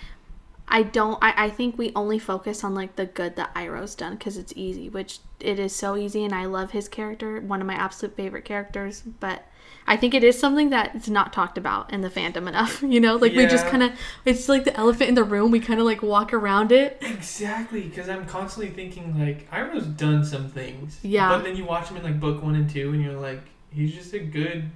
I 0.67 0.83
don't. 0.83 1.17
I, 1.21 1.45
I 1.45 1.49
think 1.49 1.77
we 1.77 1.91
only 1.95 2.19
focus 2.19 2.63
on 2.63 2.73
like 2.73 2.95
the 2.95 3.05
good 3.05 3.35
that 3.35 3.53
Iroh's 3.53 3.95
done 3.95 4.15
because 4.15 4.37
it's 4.37 4.53
easy, 4.55 4.89
which 4.89 5.19
it 5.39 5.59
is 5.59 5.75
so 5.75 5.95
easy, 5.95 6.23
and 6.23 6.33
I 6.33 6.45
love 6.45 6.71
his 6.71 6.87
character, 6.87 7.39
one 7.39 7.61
of 7.61 7.67
my 7.67 7.75
absolute 7.75 8.15
favorite 8.15 8.45
characters. 8.45 9.01
But 9.01 9.43
I 9.87 9.95
think 9.95 10.15
it 10.15 10.23
is 10.23 10.39
something 10.39 10.71
that 10.71 10.95
is 10.95 11.09
not 11.09 11.31
talked 11.31 11.57
about 11.59 11.93
in 11.93 12.01
the 12.01 12.09
fandom 12.09 12.47
enough. 12.47 12.81
You 12.95 12.99
know, 12.99 13.15
like 13.15 13.33
we 13.33 13.45
just 13.45 13.67
kind 13.67 13.83
of, 13.83 13.91
it's 14.25 14.47
like 14.47 14.63
the 14.63 14.75
elephant 14.75 15.09
in 15.09 15.15
the 15.15 15.23
room. 15.23 15.51
We 15.51 15.59
kind 15.59 15.79
of 15.79 15.85
like 15.85 16.01
walk 16.01 16.33
around 16.33 16.71
it. 16.71 16.97
Exactly, 17.01 17.81
because 17.81 18.09
I'm 18.09 18.25
constantly 18.25 18.71
thinking 18.73 19.19
like 19.19 19.49
Iroh's 19.51 19.85
done 19.85 20.25
some 20.25 20.49
things. 20.49 20.99
Yeah. 21.03 21.29
But 21.29 21.43
then 21.43 21.55
you 21.55 21.65
watch 21.65 21.89
him 21.89 21.97
in 21.97 22.03
like 22.03 22.19
book 22.19 22.41
one 22.41 22.55
and 22.55 22.69
two, 22.69 22.91
and 22.91 23.03
you're 23.03 23.19
like, 23.19 23.41
he's 23.69 23.93
just 23.93 24.13
a 24.13 24.19
good 24.19 24.71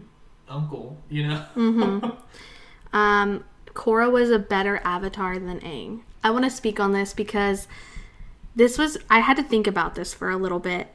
uncle, 0.47 0.97
you 1.09 1.27
know? 1.27 1.45
Mm-hmm. 1.55 2.09
Um, 2.91 3.43
Korra 3.73 4.11
was 4.11 4.29
a 4.31 4.39
better 4.39 4.81
avatar 4.83 5.37
than 5.39 5.59
Aang. 5.61 6.01
I 6.23 6.31
want 6.31 6.45
to 6.45 6.51
speak 6.51 6.79
on 6.79 6.91
this 6.91 7.13
because 7.13 7.67
this 8.55 8.77
was 8.77 8.97
I 9.09 9.19
had 9.19 9.37
to 9.37 9.43
think 9.43 9.67
about 9.67 9.95
this 9.95 10.13
for 10.13 10.29
a 10.29 10.37
little 10.37 10.59
bit. 10.59 10.87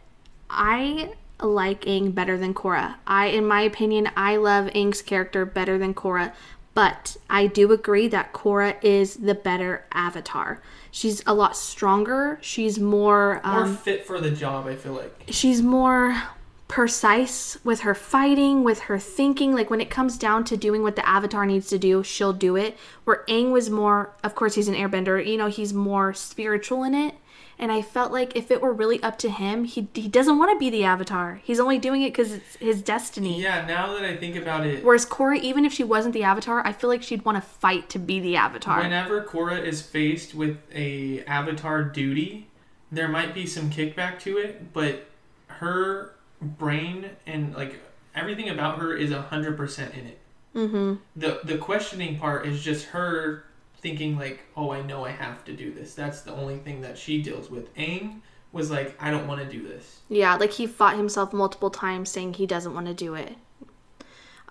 I 0.50 1.14
like 1.40 1.82
Aang 1.82 2.14
better 2.14 2.36
than 2.36 2.54
Korra. 2.54 2.96
I 3.06 3.26
in 3.26 3.46
my 3.46 3.62
opinion, 3.62 4.10
I 4.16 4.36
love 4.36 4.66
Aang's 4.66 5.02
character 5.02 5.44
better 5.46 5.78
than 5.78 5.94
Korra, 5.94 6.32
but 6.74 7.16
I 7.30 7.46
do 7.46 7.72
agree 7.72 8.08
that 8.08 8.32
Korra 8.32 8.76
is 8.82 9.16
the 9.16 9.34
better 9.34 9.84
avatar. 9.92 10.60
She's 10.90 11.22
a 11.26 11.34
lot 11.34 11.56
stronger. 11.56 12.38
She's 12.42 12.78
more 12.78 13.40
More 13.44 13.62
um, 13.64 13.76
fit 13.76 14.06
for 14.06 14.20
the 14.20 14.30
job, 14.30 14.66
I 14.66 14.76
feel 14.76 14.92
like. 14.92 15.24
she's 15.30 15.62
more 15.62 16.22
precise 16.68 17.58
with 17.64 17.80
her 17.80 17.94
fighting, 17.94 18.64
with 18.64 18.80
her 18.80 18.98
thinking. 18.98 19.54
Like 19.54 19.70
when 19.70 19.80
it 19.80 19.90
comes 19.90 20.18
down 20.18 20.44
to 20.44 20.56
doing 20.56 20.82
what 20.82 20.96
the 20.96 21.08
avatar 21.08 21.46
needs 21.46 21.68
to 21.68 21.78
do, 21.78 22.02
she'll 22.02 22.32
do 22.32 22.56
it. 22.56 22.76
Where 23.04 23.24
Aang 23.28 23.52
was 23.52 23.70
more, 23.70 24.14
of 24.22 24.34
course, 24.34 24.54
he's 24.54 24.68
an 24.68 24.74
airbender, 24.74 25.24
you 25.24 25.36
know, 25.36 25.48
he's 25.48 25.72
more 25.72 26.14
spiritual 26.14 26.82
in 26.84 26.94
it. 26.94 27.14
And 27.56 27.70
I 27.70 27.82
felt 27.82 28.10
like 28.10 28.34
if 28.34 28.50
it 28.50 28.60
were 28.60 28.72
really 28.72 29.00
up 29.02 29.16
to 29.18 29.30
him, 29.30 29.64
he, 29.64 29.86
he 29.94 30.08
doesn't 30.08 30.38
want 30.38 30.50
to 30.50 30.58
be 30.58 30.70
the 30.70 30.84
avatar. 30.84 31.40
He's 31.44 31.60
only 31.60 31.78
doing 31.78 32.02
it 32.02 32.08
because 32.10 32.32
it's 32.32 32.56
his 32.56 32.82
destiny. 32.82 33.40
Yeah, 33.40 33.64
now 33.64 33.92
that 33.94 34.04
I 34.04 34.16
think 34.16 34.34
about 34.34 34.66
it, 34.66 34.84
Whereas 34.84 35.06
Korra, 35.06 35.40
even 35.40 35.64
if 35.64 35.72
she 35.72 35.84
wasn't 35.84 36.14
the 36.14 36.24
avatar, 36.24 36.66
I 36.66 36.72
feel 36.72 36.90
like 36.90 37.02
she'd 37.02 37.24
want 37.24 37.36
to 37.36 37.42
fight 37.42 37.88
to 37.90 38.00
be 38.00 38.18
the 38.18 38.36
avatar. 38.36 38.80
whenever 38.80 39.22
Korra 39.22 39.62
is 39.62 39.82
faced 39.82 40.34
with 40.34 40.58
a 40.74 41.22
avatar 41.26 41.84
duty, 41.84 42.48
there 42.90 43.08
might 43.08 43.34
be 43.34 43.46
some 43.46 43.70
kickback 43.70 44.18
to 44.20 44.38
it, 44.38 44.72
but 44.72 45.06
her 45.46 46.13
brain 46.40 47.10
and 47.26 47.54
like 47.54 47.80
everything 48.14 48.48
about 48.48 48.78
her 48.78 48.96
is 48.96 49.10
a 49.10 49.22
hundred 49.22 49.56
percent 49.56 49.94
in 49.94 50.06
it. 50.06 50.18
Mm-hmm. 50.54 50.94
The 51.16 51.40
the 51.44 51.58
questioning 51.58 52.18
part 52.18 52.46
is 52.46 52.62
just 52.62 52.86
her 52.86 53.44
thinking 53.78 54.16
like, 54.16 54.40
oh, 54.56 54.70
I 54.70 54.80
know 54.82 55.04
I 55.04 55.10
have 55.10 55.44
to 55.44 55.52
do 55.52 55.72
this. 55.72 55.94
That's 55.94 56.22
the 56.22 56.32
only 56.32 56.56
thing 56.56 56.80
that 56.80 56.96
she 56.96 57.20
deals 57.22 57.50
with. 57.50 57.74
Aang 57.74 58.20
was 58.50 58.70
like, 58.70 58.96
I 58.98 59.10
don't 59.10 59.26
want 59.26 59.42
to 59.42 59.46
do 59.46 59.66
this. 59.66 60.00
Yeah, 60.08 60.36
like 60.36 60.52
he 60.52 60.66
fought 60.66 60.96
himself 60.96 61.32
multiple 61.32 61.70
times 61.70 62.10
saying 62.10 62.34
he 62.34 62.46
doesn't 62.46 62.72
want 62.72 62.86
to 62.86 62.94
do 62.94 63.14
it. 63.14 63.36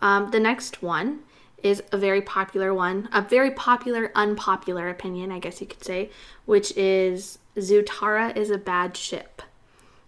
Um, 0.01 0.29
the 0.31 0.39
next 0.39 0.83
one 0.83 1.21
is 1.63 1.81
a 1.93 1.97
very 1.97 2.21
popular 2.21 2.73
one, 2.73 3.07
a 3.13 3.21
very 3.21 3.51
popular, 3.51 4.11
unpopular 4.13 4.89
opinion, 4.89 5.31
I 5.31 5.39
guess 5.39 5.61
you 5.61 5.67
could 5.67 5.83
say, 5.83 6.09
which 6.45 6.75
is 6.77 7.39
Zutara 7.55 8.35
is 8.35 8.49
a 8.51 8.57
bad 8.57 8.97
ship. 8.97 9.41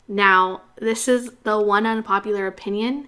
Now, 0.08 0.62
this 0.78 1.08
is 1.08 1.32
the 1.44 1.60
one 1.60 1.86
unpopular 1.86 2.48
opinion 2.48 3.08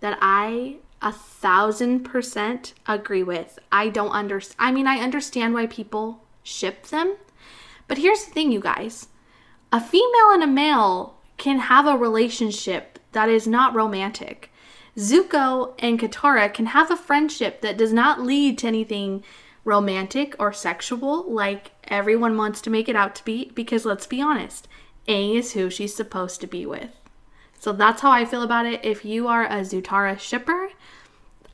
that 0.00 0.18
I 0.20 0.76
a 1.00 1.12
thousand 1.12 2.00
percent 2.00 2.74
agree 2.86 3.22
with. 3.22 3.58
I 3.70 3.88
don't 3.88 4.10
understand. 4.10 4.56
I 4.58 4.72
mean, 4.72 4.86
I 4.86 4.98
understand 4.98 5.54
why 5.54 5.66
people 5.66 6.24
ship 6.42 6.86
them, 6.86 7.16
but 7.86 7.98
here's 7.98 8.24
the 8.24 8.32
thing, 8.32 8.52
you 8.52 8.60
guys 8.60 9.08
a 9.70 9.80
female 9.80 10.30
and 10.32 10.42
a 10.42 10.46
male 10.46 11.18
can 11.36 11.58
have 11.58 11.86
a 11.86 11.96
relationship 11.96 12.98
that 13.12 13.28
is 13.28 13.46
not 13.46 13.74
romantic. 13.74 14.50
Zuko 14.96 15.74
and 15.78 16.00
Katara 16.00 16.52
can 16.52 16.66
have 16.66 16.90
a 16.90 16.96
friendship 16.96 17.60
that 17.60 17.78
does 17.78 17.92
not 17.92 18.22
lead 18.22 18.58
to 18.58 18.66
anything 18.66 19.22
romantic 19.64 20.34
or 20.38 20.52
sexual 20.52 21.30
like 21.30 21.72
everyone 21.84 22.36
wants 22.36 22.60
to 22.62 22.70
make 22.70 22.88
it 22.88 22.96
out 22.96 23.14
to 23.14 23.24
be 23.24 23.52
because 23.54 23.84
let's 23.84 24.06
be 24.06 24.20
honest, 24.20 24.66
Aang 25.08 25.36
is 25.36 25.52
who 25.52 25.70
she's 25.70 25.94
supposed 25.94 26.40
to 26.40 26.46
be 26.46 26.66
with. 26.66 26.90
So 27.58 27.72
that's 27.72 28.02
how 28.02 28.10
I 28.10 28.24
feel 28.24 28.42
about 28.42 28.66
it. 28.66 28.84
If 28.84 29.04
you 29.04 29.26
are 29.26 29.44
a 29.44 29.60
Zutara 29.60 30.18
shipper, 30.18 30.70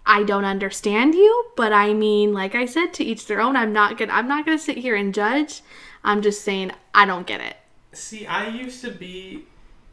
I 0.07 0.23
don't 0.23 0.45
understand 0.45 1.15
you, 1.15 1.47
but 1.57 1.73
I 1.73 1.95
mean, 1.95 2.35
like 2.35 2.55
I 2.55 2.67
said, 2.67 2.93
to 2.95 3.05
each 3.05 3.27
their 3.27 3.41
own. 3.41 3.57
I'm 3.57 3.73
not 3.73 3.97
gonna 3.97 4.13
I'm 4.13 4.29
not 4.29 4.45
gonna 4.45 4.59
sit 4.59 4.77
here 4.79 4.97
and 4.97 5.15
judge. 5.15 5.63
I'm 6.03 6.21
just 6.21 6.43
saying 6.43 6.73
I 6.95 7.07
don't 7.07 7.27
get 7.27 7.41
it. 7.41 7.57
See, 7.93 8.27
I 8.27 8.49
used 8.49 8.83
to 8.83 8.91
be 8.91 9.45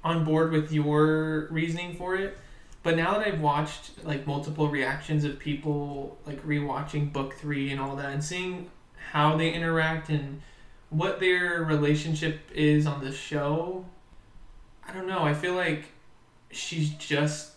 on 0.03 0.25
board 0.25 0.51
with 0.51 0.71
your 0.71 1.47
reasoning 1.51 1.95
for 1.95 2.15
it, 2.15 2.37
but 2.83 2.97
now 2.97 3.17
that 3.17 3.27
I've 3.27 3.39
watched 3.39 4.03
like 4.03 4.27
multiple 4.27 4.67
reactions 4.67 5.23
of 5.23 5.39
people 5.39 6.17
like 6.25 6.45
rewatching 6.45 7.13
book 7.13 7.35
three 7.35 7.71
and 7.71 7.79
all 7.79 7.95
that, 7.95 8.11
and 8.11 8.23
seeing 8.23 8.69
how 9.11 9.37
they 9.37 9.53
interact 9.53 10.09
and 10.09 10.41
what 10.91 11.19
their 11.19 11.63
relationship 11.63 12.39
is 12.53 12.85
on 12.85 13.03
the 13.03 13.11
show, 13.11 13.85
I 14.87 14.93
don't 14.93 15.07
know. 15.07 15.23
I 15.23 15.33
feel 15.33 15.55
like 15.55 15.85
she's 16.51 16.89
just 16.91 17.53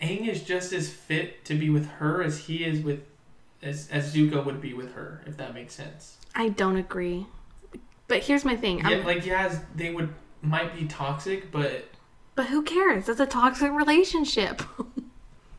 Aang 0.00 0.26
is 0.28 0.42
just 0.42 0.72
as 0.72 0.90
fit 0.90 1.44
to 1.44 1.54
be 1.54 1.70
with 1.70 1.86
her 1.86 2.22
as 2.22 2.38
he 2.46 2.64
is 2.64 2.80
with 2.82 3.00
as 3.62 3.88
as 3.90 4.14
Zuko 4.14 4.44
would 4.44 4.60
be 4.60 4.72
with 4.72 4.94
her, 4.94 5.22
if 5.26 5.36
that 5.36 5.54
makes 5.54 5.74
sense. 5.74 6.16
I 6.34 6.48
don't 6.48 6.76
agree. 6.76 7.26
But 8.06 8.22
here's 8.22 8.44
my 8.44 8.56
thing. 8.56 8.78
Yeah, 8.78 9.02
like 9.04 9.26
yeah, 9.26 9.58
they 9.74 9.92
would 9.92 10.14
might 10.40 10.74
be 10.74 10.86
toxic, 10.86 11.50
but 11.52 11.88
but 12.34 12.46
who 12.46 12.62
cares? 12.62 13.06
That's 13.06 13.20
a 13.20 13.26
toxic 13.26 13.72
relationship. 13.72 14.62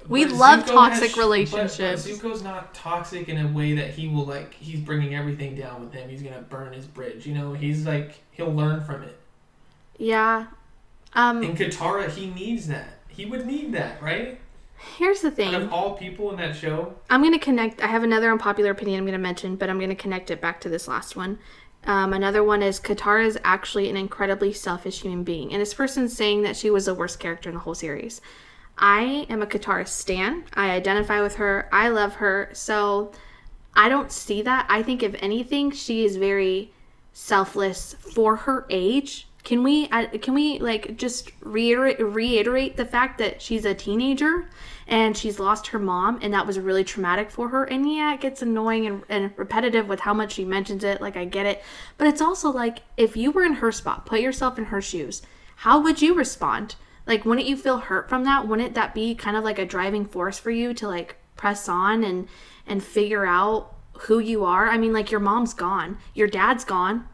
we 0.09 0.25
but 0.25 0.33
love 0.33 0.59
Zuko 0.65 0.67
toxic 0.73 1.09
has- 1.11 1.17
relationships. 1.17 1.77
But, 2.07 2.21
but 2.21 2.31
Zuko's 2.31 2.43
not 2.43 2.73
toxic 2.73 3.29
in 3.29 3.37
a 3.37 3.47
way 3.51 3.73
that 3.75 3.91
he 3.91 4.07
will 4.07 4.25
like. 4.25 4.53
He's 4.55 4.79
bringing 4.81 5.15
everything 5.15 5.55
down 5.55 5.79
with 5.81 5.93
him. 5.93 6.09
He's 6.09 6.21
gonna 6.21 6.41
burn 6.41 6.73
his 6.73 6.85
bridge. 6.85 7.25
You 7.25 7.33
know, 7.35 7.53
he's 7.53 7.85
like 7.85 8.15
he'll 8.31 8.53
learn 8.53 8.83
from 8.83 9.03
it. 9.03 9.17
yeah. 9.97 10.47
Um. 11.13 11.41
In 11.43 11.55
Katara, 11.55 12.09
he 12.09 12.29
needs 12.29 12.67
that. 12.67 12.99
He 13.07 13.25
would 13.25 13.45
need 13.47 13.73
that, 13.73 14.01
right? 14.01 14.39
Here's 14.97 15.21
the 15.21 15.27
Out 15.29 15.33
thing. 15.35 15.53
of 15.55 15.73
all 15.73 15.97
people 15.97 16.29
in 16.31 16.37
that 16.37 16.55
show, 16.55 16.93
I'm 17.09 17.21
going 17.21 17.33
to 17.33 17.39
connect. 17.39 17.81
I 17.81 17.87
have 17.87 18.03
another 18.03 18.31
unpopular 18.31 18.71
opinion 18.71 18.99
I'm 18.99 19.05
going 19.05 19.11
to 19.13 19.17
mention, 19.17 19.55
but 19.57 19.69
I'm 19.69 19.77
going 19.77 19.89
to 19.89 19.95
connect 19.95 20.31
it 20.31 20.39
back 20.39 20.61
to 20.61 20.69
this 20.69 20.87
last 20.87 21.15
one. 21.17 21.37
Um, 21.85 22.13
another 22.13 22.43
one 22.43 22.61
is 22.61 22.79
Katara 22.79 23.25
is 23.25 23.37
actually 23.43 23.89
an 23.89 23.97
incredibly 23.97 24.53
selfish 24.53 25.01
human 25.01 25.23
being. 25.23 25.51
And 25.51 25.61
this 25.61 25.73
person's 25.73 26.15
saying 26.15 26.43
that 26.43 26.55
she 26.55 26.69
was 26.69 26.85
the 26.85 26.93
worst 26.93 27.19
character 27.19 27.49
in 27.49 27.55
the 27.55 27.61
whole 27.61 27.75
series. 27.75 28.21
I 28.79 29.27
am 29.29 29.41
a 29.41 29.45
Katara 29.45 29.88
stan. 29.88 30.45
I 30.53 30.71
identify 30.71 31.21
with 31.21 31.36
her. 31.36 31.67
I 31.71 31.89
love 31.89 32.15
her. 32.15 32.50
So 32.53 33.12
I 33.75 33.89
don't 33.89 34.12
see 34.12 34.41
that. 34.41 34.65
I 34.69 34.81
think, 34.81 35.03
if 35.03 35.15
anything, 35.19 35.71
she 35.71 36.05
is 36.05 36.15
very 36.15 36.71
selfless 37.12 37.93
for 38.00 38.38
her 38.38 38.65
age. 38.69 39.27
Can 39.43 39.63
we 39.63 39.88
can 39.88 40.33
we 40.33 40.59
like 40.59 40.98
just 40.98 41.31
reiterate 41.41 42.00
reiterate 42.00 42.75
the 42.75 42.86
fact 42.86 43.17
that 43.19 43.41
she's 43.41 43.63
a 43.63 43.74
teenager 43.74 44.50
and 44.86 45.15
she's 45.15 45.39
lost 45.39 45.67
her 45.67 45.79
mom 45.79 46.19
and 46.21 46.33
that 46.33 46.45
was 46.45 46.59
really 46.59 46.83
traumatic 46.83 47.31
for 47.31 47.48
her 47.48 47.63
and 47.63 47.89
yeah 47.89 48.13
it 48.13 48.19
gets 48.19 48.41
annoying 48.41 48.86
and, 48.86 49.03
and 49.07 49.31
repetitive 49.38 49.88
with 49.88 50.01
how 50.01 50.13
much 50.13 50.33
she 50.33 50.43
mentions 50.43 50.83
it 50.83 51.00
like 51.00 51.15
I 51.15 51.24
get 51.24 51.45
it 51.45 51.63
but 51.98 52.05
it's 52.05 52.21
also 52.21 52.51
like 52.51 52.79
if 52.98 53.15
you 53.15 53.31
were 53.31 53.45
in 53.45 53.53
her 53.53 53.71
spot 53.71 54.05
put 54.05 54.19
yourself 54.19 54.57
in 54.57 54.65
her 54.65 54.81
shoes 54.81 55.21
how 55.55 55.79
would 55.81 56.01
you 56.01 56.13
respond 56.13 56.75
like 57.06 57.25
wouldn't 57.25 57.48
you 57.48 57.58
feel 57.58 57.79
hurt 57.79 58.10
from 58.10 58.24
that? 58.25 58.48
Wouldn't 58.48 58.75
that 58.75 58.94
be 58.94 59.15
kind 59.15 59.36
of 59.36 59.44
like 59.44 59.60
a 59.60 59.65
driving 59.65 60.06
force 60.06 60.39
for 60.39 60.51
you 60.51 60.74
to 60.75 60.88
like 60.88 61.18
press 61.36 61.70
on 61.70 62.03
and 62.03 62.27
and 62.68 62.84
figure 62.84 63.25
out 63.25 63.75
who 64.01 64.20
you 64.20 64.46
are? 64.46 64.70
I 64.70 64.77
mean 64.77 64.94
like 64.94 65.12
your 65.12 65.20
mom's 65.20 65.53
gone. 65.53 65.98
Your 66.13 66.27
dad's 66.27 66.65
gone. 66.65 67.08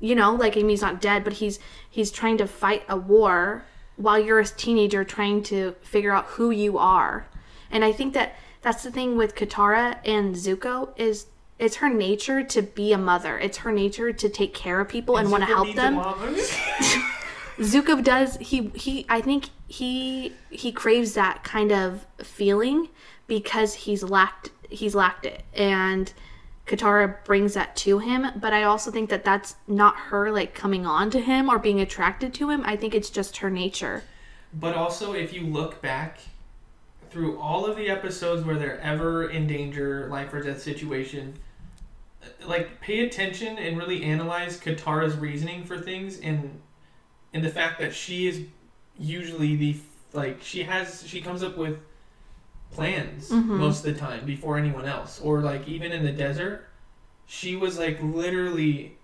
You 0.00 0.14
know 0.14 0.34
like 0.34 0.56
I 0.56 0.60
mean, 0.60 0.70
he's 0.70 0.82
not 0.82 1.00
dead 1.00 1.24
but 1.24 1.34
he's 1.34 1.58
he's 1.88 2.10
trying 2.10 2.38
to 2.38 2.46
fight 2.46 2.84
a 2.88 2.96
war 2.96 3.64
while 3.96 4.18
you're 4.18 4.40
a 4.40 4.46
teenager 4.46 5.04
trying 5.04 5.42
to 5.44 5.74
figure 5.82 6.12
out 6.12 6.26
who 6.26 6.50
you 6.50 6.78
are. 6.78 7.26
And 7.70 7.84
i 7.84 7.92
think 7.92 8.14
that 8.14 8.34
that's 8.62 8.82
the 8.82 8.90
thing 8.90 9.16
with 9.16 9.34
katara 9.34 9.98
and 10.04 10.34
zuko 10.34 10.90
is 10.96 11.26
it's 11.58 11.76
her 11.76 11.88
nature 11.88 12.42
to 12.42 12.62
be 12.62 12.92
a 12.92 12.98
mother. 12.98 13.38
It's 13.38 13.58
her 13.58 13.72
nature 13.72 14.12
to 14.12 14.28
take 14.28 14.54
care 14.54 14.80
of 14.80 14.88
people 14.88 15.16
and, 15.16 15.30
want 15.30 15.42
to 15.42 15.46
help 15.46 15.74
them. 15.74 15.96
Zuko 17.58 18.02
does 18.02 18.36
he 18.36 18.70
he 18.74 19.06
I 19.08 19.20
think 19.20 19.50
he 19.68 20.32
he 20.50 20.72
craves 20.72 21.14
that 21.14 21.44
kind 21.44 21.72
of 21.72 22.06
feeling 22.22 22.88
because 23.26 23.74
he's 23.74 24.02
lacked 24.02 24.50
he's 24.68 24.94
lacked 24.94 25.26
it. 25.26 25.42
And 25.54 26.12
Katara 26.66 27.22
brings 27.24 27.54
that 27.54 27.76
to 27.76 27.98
him 27.98 28.26
but 28.36 28.52
I 28.52 28.64
also 28.64 28.90
think 28.90 29.10
that 29.10 29.24
that's 29.24 29.56
not 29.68 29.96
her 29.96 30.32
like 30.32 30.54
coming 30.54 30.86
on 30.86 31.10
to 31.10 31.20
him 31.20 31.48
or 31.48 31.58
being 31.58 31.80
attracted 31.80 32.34
to 32.34 32.50
him. 32.50 32.62
I 32.64 32.76
think 32.76 32.94
it's 32.94 33.10
just 33.10 33.38
her 33.38 33.50
nature. 33.50 34.02
But 34.60 34.74
also, 34.74 35.14
if 35.14 35.32
you 35.32 35.42
look 35.42 35.82
back 35.82 36.20
through 37.10 37.38
all 37.38 37.66
of 37.66 37.76
the 37.76 37.88
episodes 37.88 38.44
where 38.44 38.56
they're 38.56 38.80
ever 38.80 39.28
in 39.30 39.46
danger, 39.46 40.08
life 40.10 40.32
or 40.32 40.40
death 40.40 40.62
situation, 40.62 41.34
like 42.46 42.80
pay 42.80 43.06
attention 43.06 43.58
and 43.58 43.76
really 43.76 44.02
analyze 44.04 44.58
Katara's 44.58 45.16
reasoning 45.16 45.64
for 45.64 45.78
things, 45.78 46.18
and 46.20 46.60
and 47.34 47.44
the 47.44 47.50
fact 47.50 47.78
that 47.80 47.92
she 47.94 48.26
is 48.26 48.40
usually 48.98 49.56
the 49.56 49.76
like 50.14 50.40
she 50.42 50.62
has 50.62 51.04
she 51.06 51.20
comes 51.20 51.42
up 51.42 51.56
with 51.58 51.78
plans 52.72 53.30
Mhm. 53.30 53.46
most 53.58 53.84
of 53.84 53.92
the 53.94 54.00
time 54.00 54.24
before 54.24 54.56
anyone 54.58 54.86
else, 54.86 55.20
or 55.20 55.40
like 55.40 55.68
even 55.68 55.92
in 55.92 56.04
the 56.04 56.12
desert, 56.12 56.68
she 57.26 57.56
was 57.56 57.78
like 57.78 57.98
literally 58.02 58.96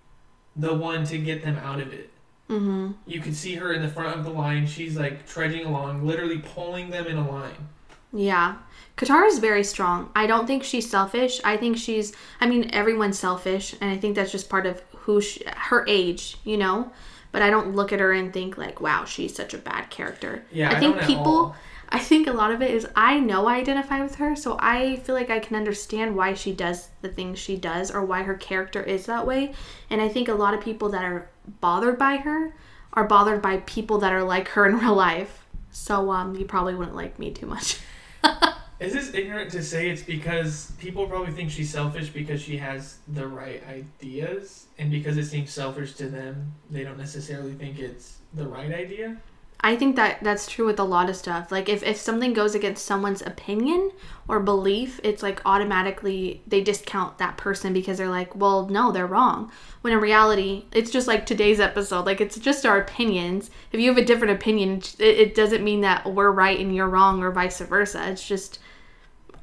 the 0.57 0.75
one 0.75 1.05
to 1.07 1.19
get 1.19 1.43
them 1.45 1.59
out 1.59 1.81
of 1.81 1.93
it. 1.93 2.11
mhm 2.49 2.95
You 3.07 3.21
could 3.21 3.37
see 3.37 3.55
her 3.57 3.73
in 3.73 3.81
the 3.83 3.89
front 3.89 4.17
of 4.19 4.25
the 4.25 4.31
line. 4.31 4.67
She's 4.67 4.97
like 4.97 5.27
trudging 5.27 5.65
along, 5.67 6.05
literally 6.07 6.39
pulling 6.39 6.91
them 6.91 7.07
in 7.07 7.17
a 7.17 7.29
line. 7.31 7.69
Yeah. 8.13 8.57
Katara 8.97 9.29
is 9.29 9.39
very 9.39 9.63
strong. 9.63 10.11
I 10.17 10.27
don't 10.27 10.47
think 10.49 10.65
she's 10.65 10.91
selfish. 10.91 11.41
I 11.45 11.57
think 11.57 11.77
she's 11.79 12.13
I 12.41 12.47
mean 12.47 12.69
everyone's 12.73 13.19
selfish 13.19 13.75
and 13.81 13.91
I 13.91 13.97
think 13.97 14.17
that's 14.17 14.33
just 14.33 14.49
part 14.51 14.67
of 14.67 14.83
who 15.05 15.21
she, 15.21 15.43
her 15.69 15.85
age, 15.89 16.37
you 16.45 16.57
know? 16.57 16.91
But 17.33 17.43
I 17.43 17.51
don't 17.51 17.77
look 17.77 17.93
at 17.93 18.01
her 18.01 18.13
and 18.13 18.33
think 18.33 18.59
like, 18.59 18.81
wow, 18.81 19.05
she's 19.05 19.35
such 19.35 19.55
a 19.55 19.59
bad 19.59 19.91
character. 19.91 20.45
Yeah, 20.53 20.71
I 20.71 20.77
I 20.77 20.81
think 20.81 21.01
people. 21.03 21.55
I 21.93 21.99
think 21.99 22.29
a 22.29 22.33
lot 22.33 22.53
of 22.53 22.63
it 22.63 22.71
is 22.71 22.87
I 22.95 23.19
know 23.19 23.47
I 23.47 23.57
identify 23.57 24.01
with 24.01 24.15
her, 24.17 24.37
so 24.37 24.57
I 24.61 24.97
feel 24.97 25.15
like 25.15 25.29
I 25.29 25.41
can 25.41 25.57
understand 25.57 26.15
why 26.15 26.35
she 26.35 26.53
does 26.53 26.89
the 27.03 27.09
things 27.09 27.39
she 27.41 27.57
does 27.57 27.91
or 27.91 28.05
why 28.05 28.23
her 28.23 28.35
character 28.35 28.81
is 28.81 29.07
that 29.07 29.27
way. 29.27 29.55
And 29.91 30.01
I 30.01 30.09
think 30.09 30.29
a 30.29 30.35
lot 30.35 30.55
of 30.55 30.61
people 30.61 30.89
that 30.91 31.03
are 31.03 31.29
bothered 31.61 31.99
by 31.99 32.17
her 32.19 32.55
are 32.93 33.05
bothered 33.05 33.43
by 33.43 33.59
people 33.59 33.99
that 33.99 34.13
are 34.13 34.23
like 34.23 34.49
her 34.49 34.67
in 34.67 34.79
real 34.79 34.95
life. 34.95 35.45
So 35.73 36.11
um 36.13 36.37
you 36.37 36.45
probably 36.45 36.75
wouldn't 36.75 36.97
like 36.97 37.19
me 37.19 37.33
too 37.33 37.47
much. 37.47 37.81
Is 38.81 38.95
this 38.95 39.13
ignorant 39.13 39.51
to 39.53 39.63
say 39.63 39.91
it's 39.91 40.03
because 40.03 40.73
people 40.79 41.07
probably 41.07 41.33
think 41.33 41.51
she's 41.51 41.71
selfish 41.71 42.09
because 42.09 42.41
she 42.41 42.57
has 42.57 42.97
the 43.09 43.27
right 43.27 43.63
ideas, 43.69 44.67
and 44.79 44.91
because 44.91 45.19
it 45.19 45.27
seems 45.27 45.51
selfish 45.51 45.93
to 45.97 46.09
them, 46.09 46.55
they 46.71 46.83
don't 46.83 46.97
necessarily 46.97 47.53
think 47.53 47.79
it's 47.79 48.19
the 48.33 48.49
right 48.49 48.73
idea? 48.73 49.19
I 49.63 49.77
think 49.77 49.97
that 49.97 50.23
that's 50.23 50.47
true 50.47 50.65
with 50.65 50.79
a 50.79 50.85
lot 50.85 51.11
of 51.11 51.17
stuff. 51.17 51.53
Like 51.53 51.69
if, 51.69 51.83
if 51.83 51.99
something 51.99 52.33
goes 52.33 52.55
against 52.55 52.87
someone's 52.87 53.21
opinion 53.21 53.93
or 54.27 54.41
belief, 54.41 54.99
it's 55.05 55.23
like 55.23 55.43
automatically 55.45 56.43
they 56.47 56.63
discount 56.63 57.19
that 57.19 57.37
person 57.37 57.75
because 57.75 57.99
they're 57.99 58.09
like, 58.09 58.35
well, 58.35 58.67
no, 58.69 58.91
they're 58.91 59.07
wrong. 59.07 59.53
When 59.83 59.93
in 59.93 60.01
reality, 60.01 60.65
it's 60.73 60.91
just 60.91 61.07
like 61.07 61.27
today's 61.27 61.61
episode. 61.61 62.07
Like 62.07 62.23
it's 62.23 62.39
just 62.39 62.65
our 62.65 62.81
opinions. 62.81 63.51
If 63.73 63.81
you 63.81 63.89
have 63.91 63.99
a 63.99 64.05
different 64.05 64.33
opinion, 64.33 64.81
it, 64.99 65.19
it 65.19 65.35
doesn't 65.35 65.63
mean 65.63 65.83
that 65.83 66.11
we're 66.11 66.31
right 66.33 66.59
and 66.59 66.75
you're 66.75 66.89
wrong 66.89 67.23
or 67.23 67.31
vice 67.31 67.61
versa. 67.61 68.09
It's 68.09 68.27
just 68.27 68.61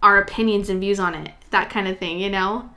our 0.02 0.18
opinions 0.20 0.70
and 0.70 0.80
views 0.80 1.00
on 1.00 1.16
it. 1.16 1.32
That 1.52 1.70
kind 1.70 1.88
of 1.88 1.98
thing, 1.98 2.20
you 2.20 2.30
know? 2.30 2.70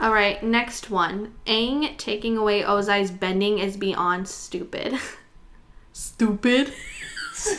All 0.00 0.12
right, 0.12 0.42
next 0.42 0.90
one. 0.90 1.34
Aang 1.46 1.96
taking 1.98 2.36
away 2.38 2.62
Ozai's 2.62 3.10
bending 3.10 3.58
is 3.58 3.76
beyond 3.76 4.28
stupid. 4.28 4.98
stupid. 5.92 6.72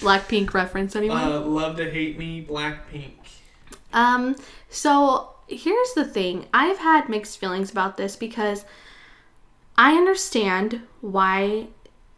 Blackpink 0.00 0.54
reference, 0.54 0.96
anyone? 0.96 1.22
Uh, 1.22 1.40
love 1.40 1.76
to 1.76 1.90
hate 1.90 2.18
me, 2.18 2.44
Blackpink. 2.44 3.12
Um, 3.92 4.36
so 4.70 5.34
here's 5.48 5.92
the 5.94 6.04
thing. 6.04 6.46
I've 6.52 6.78
had 6.78 7.08
mixed 7.08 7.38
feelings 7.38 7.70
about 7.70 7.96
this 7.96 8.16
because 8.16 8.64
I 9.76 9.92
understand 9.92 10.80
why 11.00 11.68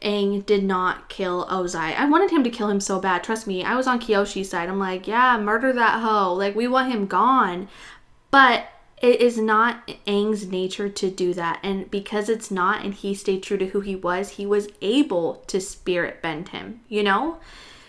Aang 0.02 0.46
did 0.46 0.62
not 0.62 1.08
kill 1.08 1.46
Ozai. 1.46 1.96
I 1.96 2.08
wanted 2.08 2.30
him 2.30 2.44
to 2.44 2.50
kill 2.50 2.68
him 2.68 2.80
so 2.80 3.00
bad. 3.00 3.24
Trust 3.24 3.46
me, 3.46 3.64
I 3.64 3.74
was 3.74 3.86
on 3.86 4.00
Kyoshi's 4.00 4.50
side. 4.50 4.68
I'm 4.68 4.78
like, 4.78 5.08
yeah, 5.08 5.36
murder 5.38 5.72
that 5.72 6.00
hoe. 6.00 6.34
Like, 6.34 6.54
we 6.54 6.68
want 6.68 6.92
him 6.92 7.06
gone. 7.06 7.68
But 8.30 8.68
it 9.00 9.20
is 9.20 9.38
not 9.38 9.86
Aang's 10.06 10.46
nature 10.46 10.88
to 10.88 11.10
do 11.10 11.34
that. 11.34 11.60
And 11.62 11.90
because 11.90 12.28
it's 12.28 12.50
not, 12.50 12.84
and 12.84 12.94
he 12.94 13.14
stayed 13.14 13.42
true 13.42 13.58
to 13.58 13.66
who 13.66 13.80
he 13.80 13.96
was, 13.96 14.30
he 14.30 14.46
was 14.46 14.68
able 14.80 15.42
to 15.48 15.60
spirit 15.60 16.22
bend 16.22 16.50
him, 16.50 16.80
you 16.88 17.02
know? 17.02 17.38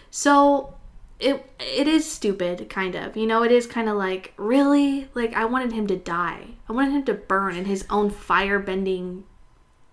So 0.09 0.75
it 1.19 1.45
it 1.59 1.87
is 1.87 2.09
stupid, 2.09 2.69
kind 2.69 2.95
of. 2.95 3.17
You 3.17 3.27
know, 3.27 3.43
it 3.43 3.51
is 3.51 3.67
kind 3.67 3.89
of 3.89 3.97
like, 3.97 4.33
really? 4.37 5.09
Like, 5.13 5.33
I 5.35 5.45
wanted 5.45 5.73
him 5.73 5.85
to 5.87 5.95
die. 5.95 6.55
I 6.67 6.73
wanted 6.73 6.93
him 6.93 7.03
to 7.05 7.13
burn 7.13 7.55
in 7.55 7.65
his 7.65 7.85
own 7.89 8.09
fire 8.09 8.59
bending 8.59 9.25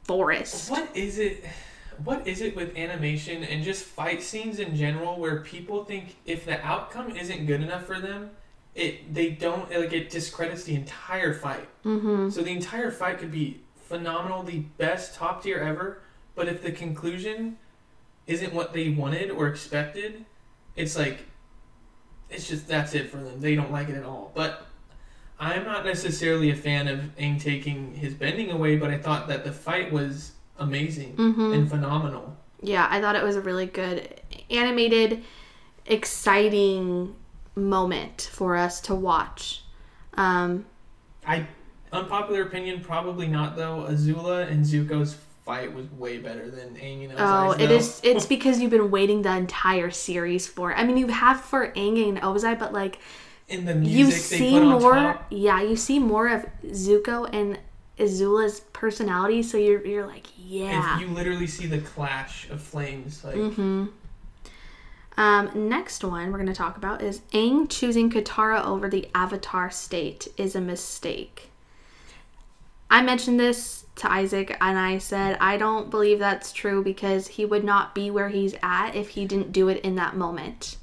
forest. 0.05 0.71
What 0.71 0.97
is 0.97 1.19
it? 1.19 1.45
What 2.05 2.27
is 2.27 2.41
it 2.41 2.55
with 2.55 2.77
animation 2.77 3.45
and 3.45 3.65
just 3.65 3.85
fight 3.85 4.23
scenes 4.23 4.59
in 4.59 4.77
general 4.77 5.19
where 5.19 5.41
people 5.41 5.85
think 5.85 6.17
if 6.25 6.45
the 6.45 6.65
outcome 6.65 7.11
isn't 7.11 7.47
good 7.47 7.63
enough 7.63 7.85
for 7.85 8.01
them, 8.01 8.31
it 8.75 9.15
they 9.15 9.31
don't 9.31 9.71
like 9.71 9.93
it 9.93 10.11
discredits 10.11 10.65
the 10.65 10.75
entire 10.75 11.33
fight. 11.33 11.69
Mm-hmm. 11.85 12.31
So 12.31 12.43
the 12.43 12.53
entire 12.53 12.91
fight 12.91 13.19
could 13.19 13.33
be 13.33 13.61
phenomenal, 13.77 14.43
the 14.43 14.61
best 14.79 15.15
top 15.15 15.43
tier 15.43 15.59
ever, 15.59 16.03
but 16.35 16.49
if 16.49 16.63
the 16.63 16.73
conclusion 16.73 17.57
isn't 18.27 18.53
what 18.53 18.73
they 18.73 18.91
wanted 18.91 19.31
or 19.31 19.49
expected, 19.49 20.25
it's 20.75 20.97
like 20.97 21.27
it's 22.29 22.49
just 22.49 22.69
that's 22.69 22.95
it 22.95 23.11
for 23.11 23.19
them. 23.19 23.41
They 23.41 23.55
don't 23.55 23.73
like 23.73 23.89
it 23.89 23.95
at 23.95 24.05
all. 24.05 24.33
But 24.35 24.67
I'm 25.39 25.65
not 25.65 25.85
necessarily 25.85 26.51
a 26.51 26.57
fan 26.57 26.89
of 26.89 27.01
Aang 27.17 27.41
taking 27.41 27.95
his 27.95 28.15
bending 28.15 28.51
away, 28.51 28.77
but 28.77 28.91
I 28.91 28.99
thought 28.99 29.29
that 29.29 29.45
the 29.45 29.53
fight 29.53 29.93
was 29.93 30.33
amazing 30.59 31.15
Mm-hmm. 31.17 31.53
and 31.53 31.71
phenomenal. 31.71 32.37
Yeah, 32.63 32.87
I 32.91 33.01
thought 33.01 33.17
it 33.17 33.23
was 33.23 33.37
a 33.37 33.41
really 33.41 33.67
good 33.67 34.09
animated, 34.51 35.23
exciting 35.87 37.15
moment 37.55 38.29
for 38.33 38.57
us 38.57 38.81
to 38.83 38.95
watch. 38.95 39.63
Um, 40.15 40.67
I 41.27 41.47
unpopular 41.93 42.43
opinion, 42.43 42.81
probably 42.81 43.27
not 43.29 43.57
though. 43.57 43.87
Azula 43.89 44.51
and 44.51 44.65
Zuko's 44.65 45.17
fight 45.45 45.73
was 45.73 45.87
way 45.93 46.19
better 46.19 46.51
than 46.51 46.75
Aang 46.77 47.05
and 47.11 47.13
oh, 47.19 47.55
Ozai's. 47.55 47.61
it 47.63 47.69
though. 47.69 47.75
is. 47.75 48.01
It's 48.05 48.27
because 48.35 48.61
you've 48.61 48.71
been 48.71 48.91
waiting 48.91 49.23
the 49.23 49.35
entire 49.37 49.91
series 49.91 50.47
for. 50.47 50.73
it. 50.73 50.75
I 50.75 50.85
mean, 50.85 50.97
you 50.97 51.09
have 51.09 51.41
for 51.41 51.69
Aang 51.73 52.09
and 52.09 52.19
Ozai, 52.21 52.59
but 52.59 52.73
like 52.73 52.99
in 53.49 53.65
the 53.65 53.75
you 53.75 54.07
music 54.07 54.23
they 54.31 54.39
see 54.39 54.51
put 54.53 54.63
on 54.63 54.81
more. 54.83 54.95
top. 54.95 55.27
Yeah, 55.31 55.61
you 55.63 55.77
see 55.77 55.99
more 55.99 56.29
of 56.29 56.47
Zuko 56.67 57.29
and 57.33 57.59
Azula's 57.99 58.61
personality, 58.73 59.43
so 59.43 59.57
you're 59.57 59.85
you're 59.87 60.07
like, 60.07 60.27
yeah. 60.37 60.99
And 60.99 61.01
you 61.03 61.15
literally 61.15 61.47
see 61.47 61.67
the 61.67 61.79
clash 61.79 62.49
of 62.51 62.61
flames. 62.61 63.25
Like 63.25 63.37
Mm-hmm. 63.37 63.87
Um, 65.19 65.51
next 65.55 66.05
one 66.05 66.31
we're 66.31 66.39
going 66.39 66.47
to 66.47 66.55
talk 66.55 66.77
about 66.77 67.01
is 67.01 67.21
Aang 67.33 67.71
choosing 67.71 68.11
Katara 68.11 68.63
over 68.65 68.89
the 68.89 69.09
Avatar 69.15 69.71
state 69.71 70.29
is 70.37 70.55
a 70.55 70.61
mistake. 70.61 71.49
I 72.91 73.03
mentioned 73.03 73.41
this 73.41 73.87
to 73.97 74.13
Isaac 74.13 74.57
and 74.61 74.79
I 74.79 74.99
said 74.99 75.39
I 75.41 75.57
don't 75.57 75.91
believe 75.91 76.19
that's 76.19 76.53
true 76.53 76.85
because 76.85 77.29
he 77.29 77.47
would 77.47 77.65
not 77.65 77.95
be 77.95 78.11
where 78.11 78.29
he's 78.29 78.55
at 78.63 78.95
if 78.95 79.11
he 79.11 79.25
didn't 79.25 79.53
do 79.53 79.69
it 79.69 79.83
in 79.83 79.95
that 79.95 80.17
moment. 80.17 80.77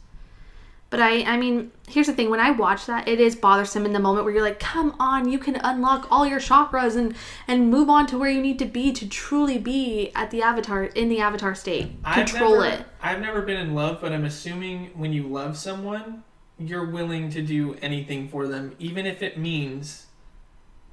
But 0.93 1.01
I 1.01 1.23
I 1.23 1.38
mean, 1.38 1.71
here's 1.88 2.06
the 2.06 2.13
thing, 2.13 2.29
when 2.29 2.39
I 2.39 2.51
watch 2.51 2.86
that, 2.86 3.08
it 3.08 3.19
is 3.19 3.36
bothersome 3.36 3.84
in 3.84 3.93
the 3.93 3.99
moment 3.99 4.25
where 4.25 4.34
you're 4.36 4.43
like, 4.43 4.60
"Come 4.60 4.95
on, 4.99 5.27
you 5.27 5.39
can 5.39 5.56
unlock 5.56 6.08
all 6.12 6.27
your 6.27 6.39
chakras 6.39 6.95
and 6.95 7.15
and 7.47 7.71
move 7.71 7.89
on 7.89 8.06
to 8.08 8.17
where 8.19 8.29
you 8.29 8.39
need 8.39 8.60
to 8.60 8.65
be 8.65 8.91
to 8.93 9.10
truly 9.10 9.58
be 9.58 10.12
at 10.13 10.29
the 10.29 10.43
avatar 10.43 10.84
in 10.84 11.10
the 11.10 11.19
avatar 11.19 11.56
state. 11.56 11.93
I've 12.06 12.27
Control 12.27 12.60
never, 12.62 12.75
it." 12.75 12.86
I've 13.01 13.21
never 13.21 13.41
been 13.41 13.58
in 13.58 13.73
love, 13.73 14.01
but 14.01 14.12
I'm 14.12 14.23
assuming 14.23 14.91
when 14.93 15.12
you 15.13 15.23
love 15.23 15.58
someone, 15.58 16.23
you're 16.60 16.86
willing 16.86 17.32
to 17.32 17.41
do 17.41 17.75
anything 17.82 18.27
for 18.29 18.47
them, 18.47 18.75
even 18.77 19.08
if 19.08 19.23
it 19.23 19.36
means 19.39 20.06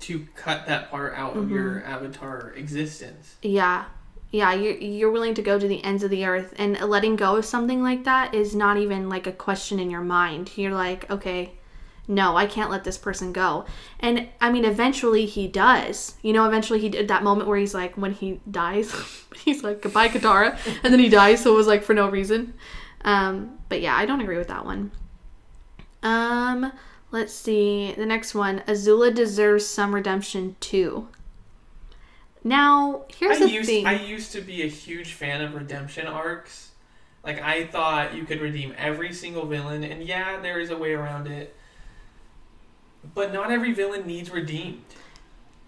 to 0.00 0.26
cut 0.34 0.66
that 0.66 0.90
part 0.90 1.12
out 1.14 1.36
of 1.36 1.50
your 1.50 1.80
Mm-hmm. 1.80 1.92
avatar 1.92 2.52
existence. 2.56 3.34
Yeah. 3.42 3.84
Yeah, 4.30 4.54
you're, 4.54 4.76
you're 4.76 5.10
willing 5.10 5.34
to 5.34 5.42
go 5.42 5.58
to 5.58 5.66
the 5.66 5.82
ends 5.82 6.04
of 6.04 6.10
the 6.10 6.24
earth. 6.24 6.54
And 6.56 6.78
letting 6.80 7.16
go 7.16 7.36
of 7.36 7.44
something 7.44 7.82
like 7.82 8.04
that 8.04 8.34
is 8.34 8.54
not 8.54 8.76
even 8.76 9.08
like 9.08 9.26
a 9.26 9.32
question 9.32 9.80
in 9.80 9.90
your 9.90 10.02
mind. 10.02 10.52
You're 10.56 10.74
like, 10.74 11.10
okay, 11.10 11.52
no, 12.10 12.36
I 12.36 12.46
can't 12.46 12.70
let 12.70 12.84
this 12.84 12.98
person 12.98 13.32
go. 13.32 13.64
And 14.00 14.28
I 14.40 14.50
mean, 14.50 14.64
eventually 14.64 15.26
he 15.26 15.46
does. 15.46 16.14
You 16.22 16.32
know, 16.32 16.46
eventually 16.46 16.80
he 16.80 16.88
did 16.88 17.08
that 17.08 17.22
moment 17.22 17.48
where 17.48 17.58
he's 17.58 17.74
like, 17.74 17.96
when 17.96 18.12
he 18.12 18.40
dies, 18.50 18.92
he's 19.36 19.62
like, 19.62 19.80
goodbye, 19.80 20.08
Katara. 20.08 20.58
And 20.82 20.92
then 20.92 21.00
he 21.00 21.08
dies, 21.08 21.42
so 21.42 21.52
it 21.52 21.56
was 21.56 21.68
like 21.68 21.84
for 21.84 21.94
no 21.94 22.08
reason. 22.08 22.54
Um, 23.02 23.58
but 23.68 23.80
yeah, 23.80 23.96
I 23.96 24.06
don't 24.06 24.20
agree 24.20 24.38
with 24.38 24.48
that 24.48 24.64
one. 24.64 24.90
Um, 26.02 26.72
let's 27.10 27.32
see. 27.32 27.92
The 27.92 28.06
next 28.06 28.34
one 28.34 28.60
Azula 28.66 29.14
deserves 29.14 29.66
some 29.66 29.94
redemption 29.94 30.56
too. 30.60 31.08
Now, 32.42 33.04
here's 33.08 33.36
I 33.36 33.44
the 33.44 33.50
used 33.50 33.68
thing. 33.68 33.86
I 33.86 34.02
used 34.02 34.32
to 34.32 34.40
be 34.40 34.62
a 34.62 34.66
huge 34.66 35.12
fan 35.12 35.42
of 35.42 35.54
redemption 35.54 36.06
arcs. 36.06 36.70
Like 37.22 37.40
I 37.42 37.66
thought 37.66 38.14
you 38.14 38.24
could 38.24 38.40
redeem 38.40 38.74
every 38.78 39.12
single 39.12 39.46
villain, 39.46 39.84
and 39.84 40.02
yeah, 40.02 40.40
there 40.40 40.58
is 40.58 40.70
a 40.70 40.76
way 40.76 40.92
around 40.92 41.26
it. 41.26 41.54
But 43.14 43.32
not 43.32 43.50
every 43.50 43.72
villain 43.72 44.06
needs 44.06 44.30
redeemed. 44.30 44.84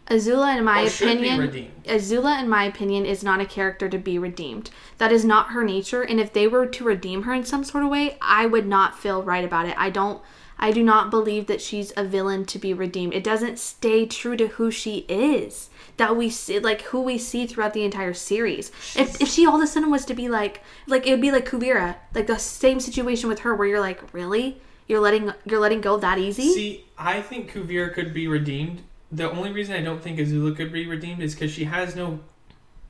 Azula, 0.06 0.56
in 0.56 0.64
my 0.64 0.84
or 0.84 0.86
opinion. 0.86 1.70
Azula, 1.84 2.40
in 2.40 2.48
my 2.48 2.64
opinion, 2.64 3.06
is 3.06 3.22
not 3.22 3.40
a 3.40 3.46
character 3.46 3.88
to 3.88 3.98
be 3.98 4.18
redeemed. 4.18 4.70
That 4.98 5.12
is 5.12 5.24
not 5.24 5.50
her 5.50 5.62
nature, 5.62 6.02
and 6.02 6.18
if 6.18 6.32
they 6.32 6.48
were 6.48 6.66
to 6.66 6.84
redeem 6.84 7.22
her 7.22 7.32
in 7.32 7.44
some 7.44 7.64
sort 7.64 7.84
of 7.84 7.90
way, 7.90 8.18
I 8.20 8.46
would 8.46 8.66
not 8.66 8.98
feel 8.98 9.22
right 9.22 9.44
about 9.44 9.66
it. 9.66 9.74
I 9.78 9.90
don't. 9.90 10.22
I 10.58 10.70
do 10.70 10.82
not 10.82 11.10
believe 11.10 11.46
that 11.46 11.60
she's 11.60 11.92
a 11.96 12.04
villain 12.04 12.44
to 12.46 12.58
be 12.58 12.72
redeemed. 12.72 13.14
It 13.14 13.24
doesn't 13.24 13.58
stay 13.58 14.06
true 14.06 14.36
to 14.36 14.48
who 14.48 14.70
she 14.70 14.98
is. 15.08 15.70
That 16.02 16.16
we 16.16 16.30
see, 16.30 16.58
like 16.58 16.82
who 16.82 17.00
we 17.00 17.16
see 17.16 17.46
throughout 17.46 17.74
the 17.74 17.84
entire 17.84 18.12
series. 18.12 18.72
If, 18.96 19.20
if 19.20 19.28
she 19.28 19.46
all 19.46 19.54
of 19.54 19.62
a 19.62 19.68
sudden 19.68 19.88
was 19.88 20.04
to 20.06 20.14
be 20.14 20.28
like, 20.28 20.60
like 20.88 21.06
it 21.06 21.12
would 21.12 21.20
be 21.20 21.30
like 21.30 21.48
Kuvira, 21.48 21.94
like 22.12 22.26
the 22.26 22.38
same 22.38 22.80
situation 22.80 23.28
with 23.28 23.38
her, 23.40 23.54
where 23.54 23.68
you're 23.68 23.78
like, 23.78 24.12
really, 24.12 24.60
you're 24.88 24.98
letting 24.98 25.32
you're 25.44 25.60
letting 25.60 25.80
go 25.80 25.96
that 25.98 26.18
easy? 26.18 26.52
See, 26.52 26.84
I 26.98 27.22
think 27.22 27.52
Kuvira 27.52 27.94
could 27.94 28.12
be 28.12 28.26
redeemed. 28.26 28.82
The 29.12 29.30
only 29.30 29.52
reason 29.52 29.76
I 29.76 29.82
don't 29.82 30.02
think 30.02 30.18
Azula 30.18 30.56
could 30.56 30.72
be 30.72 30.88
redeemed 30.88 31.22
is 31.22 31.36
because 31.36 31.52
she 31.52 31.66
has 31.66 31.94
no 31.94 32.18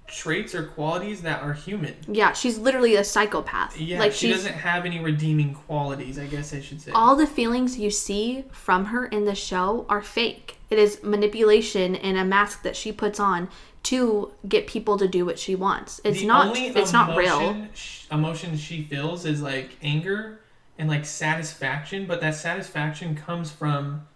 traits 0.07 0.55
or 0.55 0.65
qualities 0.65 1.23
that 1.23 1.43
are 1.43 1.53
human. 1.55 1.95
yeah, 2.07 2.33
she's 2.33 2.59
literally 2.59 2.97
a 2.97 3.05
psychopath. 3.05 3.79
Yeah, 3.81 3.99
like 3.99 4.13
she 4.13 4.31
doesn't 4.31 4.53
have 4.53 4.85
any 4.85 5.01
redeeming 5.01 5.55
qualities. 5.55 6.19
I 6.19 6.27
guess 6.27 6.53
I 6.53 6.61
should 6.61 6.81
say. 6.83 6.91
all 6.93 7.17
the 7.17 7.27
feelings 7.27 7.79
you 7.79 7.91
see 7.91 8.45
from 8.53 8.87
her 8.87 9.07
in 9.07 9.25
the 9.25 9.35
show 9.35 9.87
are 9.89 10.03
fake. 10.03 10.59
It 10.71 10.79
is 10.79 11.03
manipulation 11.03 11.95
and 11.97 12.17
a 12.19 12.25
mask 12.25 12.63
that 12.63 12.77
she 12.77 12.93
puts 12.93 13.19
on 13.21 13.49
to 13.85 14.31
get 14.49 14.67
people 14.67 14.97
to 14.99 15.09
do 15.09 15.25
what 15.27 15.39
she 15.39 15.55
wants. 15.55 16.01
It's 16.05 16.21
the 16.21 16.27
not 16.27 16.49
only 16.49 16.67
it's 16.69 16.93
not 16.93 17.17
real. 17.17 17.41
emotion 17.41 17.69
sh- 17.75 18.05
Emotion 18.11 18.57
she 18.57 18.83
feels 18.85 19.25
is 19.25 19.41
like 19.43 19.71
anger 19.83 20.41
and 20.79 20.89
like 20.89 21.05
satisfaction, 21.07 22.07
but 22.07 22.21
that 22.21 22.35
satisfaction 22.35 23.15
comes 23.15 23.51
from 23.51 24.07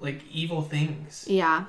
like 0.00 0.22
evil 0.32 0.62
things. 0.62 1.24
Yeah. 1.28 1.64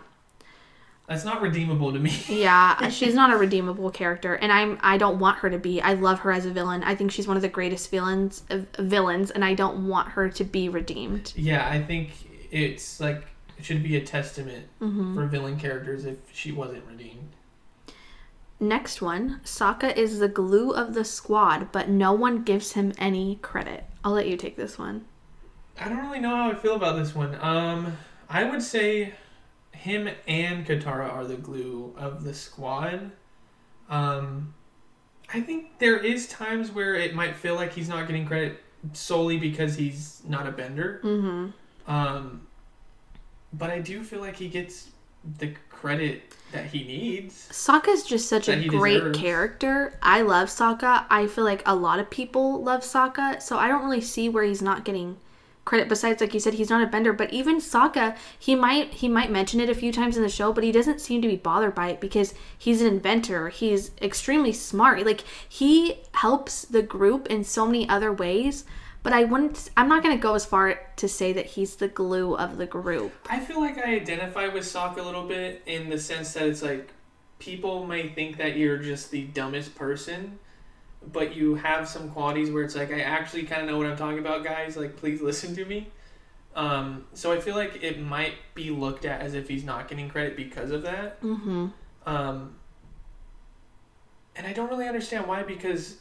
That's 1.10 1.26
not 1.26 1.42
redeemable 1.42 1.92
to 1.92 2.00
me. 2.00 2.12
Yeah, 2.30 2.88
she's 2.98 3.16
not 3.16 3.34
a 3.34 3.36
redeemable 3.38 3.90
character 3.90 4.36
and 4.36 4.52
I'm 4.52 4.78
I 4.82 4.98
don't 4.98 5.20
want 5.20 5.40
her 5.40 5.50
to 5.50 5.58
be. 5.58 5.82
I 5.82 5.94
love 5.96 6.20
her 6.20 6.32
as 6.32 6.46
a 6.46 6.52
villain. 6.52 6.84
I 6.84 6.94
think 6.96 7.12
she's 7.12 7.28
one 7.28 7.36
of 7.36 7.42
the 7.42 7.50
greatest 7.50 7.90
villains 7.92 8.44
of 8.52 8.68
villains 8.78 9.32
and 9.32 9.44
I 9.44 9.56
don't 9.56 9.88
want 9.88 10.10
her 10.10 10.30
to 10.30 10.44
be 10.44 10.70
redeemed. 10.70 11.34
yeah, 11.36 11.68
I 11.68 11.82
think 11.82 12.12
it's 12.52 13.00
like 13.00 13.26
it 13.58 13.66
should 13.66 13.84
be 13.84 13.98
a 13.98 14.02
testament 14.06 14.68
Mm-hmm. 14.80 15.16
for 15.16 15.26
villain 15.26 15.60
characters 15.60 16.06
if 16.06 16.18
she 16.32 16.52
wasn't 16.52 16.86
redeemed. 16.88 17.30
Next 18.60 19.02
one 19.02 19.40
Sokka 19.44 19.96
is 19.96 20.20
the 20.20 20.28
glue 20.28 20.72
of 20.72 20.94
the 20.94 21.06
squad, 21.06 21.72
but 21.72 21.90
no 21.90 22.14
one 22.14 22.44
gives 22.44 22.74
him 22.74 22.94
any 22.98 23.38
credit. 23.42 23.86
I'll 24.04 24.12
let 24.12 24.28
you 24.28 24.38
take 24.38 24.58
this 24.58 24.78
one. 24.78 25.06
I 25.80 25.88
don't 25.90 26.00
really 26.06 26.20
know 26.20 26.36
how 26.36 26.52
I 26.52 26.56
feel 26.56 26.76
about 26.76 26.98
this 26.98 27.16
one. 27.16 27.36
Um, 27.42 27.98
I 28.30 28.44
would 28.44 28.62
say 28.62 29.14
him 29.80 30.10
and 30.28 30.66
Katara 30.66 31.12
are 31.12 31.24
the 31.24 31.38
glue 31.38 31.96
of 31.98 32.24
the 32.26 32.34
squad. 32.34 33.12
Um, 33.90 34.54
I 35.34 35.40
think 35.40 35.80
there 35.80 35.98
is 35.98 36.28
times 36.28 36.72
where 36.72 36.96
it 36.96 37.16
might 37.16 37.36
feel 37.36 37.56
like 37.56 37.72
he's 37.72 37.88
not 37.88 38.06
getting 38.06 38.26
credit 38.26 38.62
solely 38.92 39.38
because 39.38 39.76
he's 39.76 40.22
not 40.28 40.48
a 40.48 40.52
bender. 40.52 41.00
Mm-hmm. 41.04 41.92
Um, 41.92 42.48
but 43.54 43.70
I 43.70 43.80
do 43.80 44.04
feel 44.04 44.20
like 44.20 44.36
he 44.36 44.50
gets 44.50 44.90
the 45.38 45.54
credit 45.70 46.36
that 46.52 46.66
he 46.66 46.84
needs. 46.84 47.48
Sokka's 47.52 48.04
just 48.04 48.28
such 48.28 48.50
a 48.50 48.68
great 48.68 49.00
deserves. 49.00 49.20
character. 49.20 49.98
I 50.02 50.22
love 50.22 50.50
Sokka. 50.50 51.06
I 51.10 51.28
feel 51.28 51.46
like 51.46 51.64
a 51.66 51.76
lot 51.76 52.00
of 52.00 52.10
people 52.10 52.62
love 52.62 52.82
Sokka, 52.82 53.42
so 53.42 53.58
I 53.58 53.70
don't 53.70 53.84
really 53.84 54.02
see 54.02 54.28
where 54.28 54.44
he's 54.44 54.62
not 54.62 54.84
getting 54.84 55.18
credit. 55.70 55.88
Besides, 55.88 56.20
like 56.20 56.34
you 56.34 56.40
said, 56.40 56.56
he's 56.56 56.72
not 56.72 56.82
a 56.82 56.88
bender. 56.88 57.14
But 57.14 57.32
even 57.32 57.58
Sokka, 57.58 58.18
he 58.38 58.56
might 58.56 58.96
he 58.96 59.08
might 59.08 59.32
mention 59.32 59.60
it 59.60 59.70
a 59.70 59.76
few 59.76 59.94
times 59.94 60.18
in 60.18 60.24
the 60.24 60.30
show, 60.30 60.52
but 60.52 60.64
he 60.64 60.72
doesn't 60.72 61.00
seem 61.00 61.22
to 61.22 61.28
be 61.28 61.36
bothered 61.36 61.76
by 61.76 61.90
it 61.90 62.02
because 62.02 62.34
he's 62.58 62.82
an 62.82 62.88
inventor. 62.88 63.50
He's 63.50 63.92
extremely 64.02 64.52
smart. 64.52 65.06
Like 65.06 65.24
he 65.48 66.00
helps 66.16 66.64
the 66.64 66.82
group 66.82 67.28
in 67.28 67.44
so 67.44 67.68
many 67.68 67.88
other 67.88 68.12
ways. 68.12 68.66
But 69.02 69.14
I 69.14 69.24
wouldn't. 69.24 69.70
I'm 69.78 69.88
not 69.88 70.04
going 70.04 70.18
to 70.18 70.22
go 70.22 70.34
as 70.34 70.44
far 70.44 70.78
to 70.98 71.08
say 71.08 71.32
that 71.34 71.46
he's 71.46 71.76
the 71.76 71.88
glue 71.88 72.36
of 72.36 72.58
the 72.58 72.66
group. 72.66 73.14
I 73.30 73.40
feel 73.40 73.62
like 73.62 73.78
I 73.78 73.96
identify 73.96 74.48
with 74.48 74.64
Sokka 74.64 74.98
a 74.98 75.04
little 75.04 75.26
bit 75.26 75.62
in 75.68 75.88
the 75.90 76.00
sense 76.00 76.34
that 76.34 76.48
it's 76.48 76.62
like 76.64 76.90
people 77.38 77.86
may 77.86 78.10
think 78.10 78.38
that 78.38 78.58
you're 78.58 78.78
just 78.78 79.12
the 79.12 79.24
dumbest 79.26 79.76
person, 79.76 80.40
but 81.12 81.36
you 81.36 81.56
have 81.56 81.88
some 81.88 82.10
qualities 82.10 82.52
where 82.52 82.64
it's 82.64 82.76
like 82.76 82.92
I 82.92 83.02
actually 83.02 83.44
kind 83.44 83.62
of 83.62 83.68
know 83.68 83.78
what 83.78 83.88
I'm 83.88 83.98
talking 83.98 84.20
about, 84.20 84.44
guys. 84.44 84.78
Like, 84.78 84.98
please 84.98 85.22
listen 85.30 85.56
to 85.56 85.66
me. 85.66 85.88
Um, 86.56 87.06
so 87.14 87.32
I 87.32 87.40
feel 87.40 87.56
like 87.56 87.84
it 87.84 88.02
might 88.02 88.34
be 88.54 88.70
looked 88.72 89.06
at 89.06 89.22
as 89.22 89.34
if 89.34 89.48
he's 89.48 89.64
not 89.64 89.88
getting 89.88 90.10
credit 90.10 90.36
because 90.36 90.72
of 90.72 90.82
that. 90.82 91.22
Mm-hmm. 91.22 91.68
Um, 92.06 92.56
and 94.36 94.48
I 94.48 94.54
don't 94.54 94.70
really 94.70 94.88
understand 94.88 95.28
why 95.28 95.44
because 95.44 95.98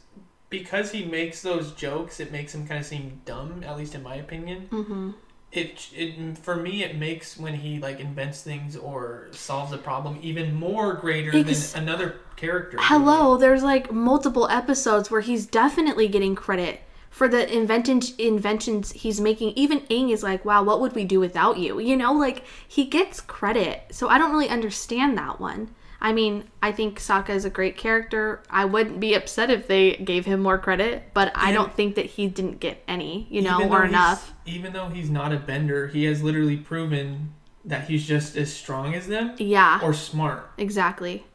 because 0.49 0.91
he 0.91 1.05
makes 1.05 1.41
those 1.41 1.71
jokes, 1.73 2.19
it 2.19 2.31
makes 2.31 2.55
him 2.55 2.67
kind 2.67 2.79
of 2.79 2.85
seem 2.85 3.21
dumb, 3.25 3.63
at 3.63 3.77
least 3.77 3.93
in 3.93 4.01
my 4.01 4.15
opinion 4.15 4.67
Mm-hmm. 4.71 5.11
It 5.51 5.89
it 5.95 6.37
for 6.37 6.55
me 6.55 6.83
it 6.83 6.95
makes 6.95 7.37
when 7.37 7.55
he 7.55 7.79
like 7.79 7.99
invents 7.99 8.41
things 8.41 8.75
or 8.75 9.27
solves 9.31 9.73
a 9.73 9.77
problem 9.77 10.19
even 10.21 10.53
more 10.53 10.93
greater 10.93 11.35
Ex- 11.35 11.73
than 11.73 11.83
another 11.83 12.19
character. 12.35 12.77
Hello, 12.79 13.35
there's 13.35 13.63
like 13.63 13.91
multiple 13.91 14.47
episodes 14.49 15.09
where 15.09 15.21
he's 15.21 15.45
definitely 15.45 16.07
getting 16.07 16.35
credit 16.35 16.81
for 17.09 17.27
the 17.27 17.51
invention 17.51 18.01
inventions 18.19 18.91
he's 18.91 19.19
making. 19.19 19.51
Even 19.55 19.81
Aang 19.87 20.11
is 20.11 20.21
like, 20.21 20.45
"Wow, 20.45 20.63
what 20.63 20.79
would 20.79 20.93
we 20.93 21.03
do 21.03 21.19
without 21.19 21.57
you?" 21.57 21.79
You 21.79 21.97
know, 21.97 22.13
like 22.13 22.43
he 22.67 22.85
gets 22.85 23.19
credit. 23.19 23.87
So 23.91 24.07
I 24.07 24.17
don't 24.17 24.31
really 24.31 24.49
understand 24.49 25.17
that 25.17 25.39
one. 25.39 25.73
I 26.01 26.13
mean, 26.13 26.45
I 26.63 26.71
think 26.71 26.99
Sokka 26.99 27.29
is 27.31 27.43
a 27.43 27.49
great 27.49 27.75
character. 27.75 28.41
I 28.49 28.63
wouldn't 28.65 28.99
be 29.01 29.13
upset 29.15 29.49
if 29.49 29.67
they 29.67 29.97
gave 29.97 30.25
him 30.25 30.39
more 30.41 30.57
credit, 30.57 31.11
but 31.13 31.31
I 31.35 31.51
don't 31.51 31.73
think 31.73 31.95
that 31.95 32.05
he 32.05 32.27
didn't 32.27 32.59
get 32.61 32.81
any, 32.87 33.27
you 33.29 33.41
know, 33.41 33.69
or 33.69 33.83
enough. 33.83 34.33
Even 34.45 34.71
though 34.71 34.87
he's 34.87 35.09
not 35.09 35.33
a 35.33 35.37
bender, 35.37 35.87
he 35.87 36.05
has 36.05 36.23
literally 36.23 36.55
proven 36.55 37.33
that 37.65 37.89
he's 37.89 38.07
just 38.07 38.37
as 38.37 38.51
strong 38.53 38.95
as 38.95 39.07
them 39.07 39.35
Yeah. 39.37 39.79
or 39.83 39.93
smart. 39.93 40.49
Exactly. 40.57 41.25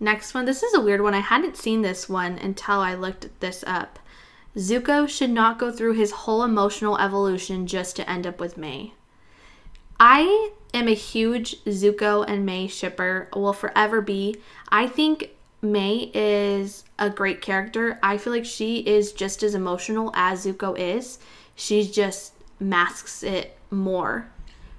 Next 0.00 0.34
one. 0.34 0.46
This 0.46 0.62
is 0.64 0.74
a 0.74 0.80
weird 0.80 1.00
one. 1.02 1.14
I 1.14 1.20
hadn't 1.20 1.56
seen 1.56 1.82
this 1.82 2.08
one 2.08 2.38
until 2.38 2.80
I 2.80 2.94
looked 2.94 3.28
this 3.40 3.62
up. 3.66 3.98
Zuko 4.56 5.08
should 5.08 5.30
not 5.30 5.60
go 5.60 5.70
through 5.70 5.92
his 5.92 6.10
whole 6.10 6.42
emotional 6.42 6.98
evolution 6.98 7.68
just 7.68 7.94
to 7.96 8.10
end 8.10 8.26
up 8.26 8.40
with 8.40 8.58
Mai. 8.58 8.92
I 10.00 10.52
am 10.72 10.88
a 10.88 10.94
huge 10.94 11.62
Zuko 11.64 12.24
and 12.26 12.46
Mai 12.46 12.66
shipper, 12.68 13.28
will 13.36 13.52
forever 13.52 14.00
be. 14.00 14.36
I 14.70 14.86
think 14.86 15.30
Mai 15.60 16.10
is 16.14 16.84
a 16.98 17.10
great 17.10 17.42
character. 17.42 17.98
I 18.02 18.16
feel 18.16 18.32
like 18.32 18.46
she 18.46 18.78
is 18.78 19.12
just 19.12 19.42
as 19.42 19.54
emotional 19.54 20.10
as 20.14 20.46
Zuko 20.46 20.76
is. 20.78 21.18
She 21.54 21.86
just 21.86 22.32
masks 22.58 23.22
it 23.22 23.58
more. 23.70 24.30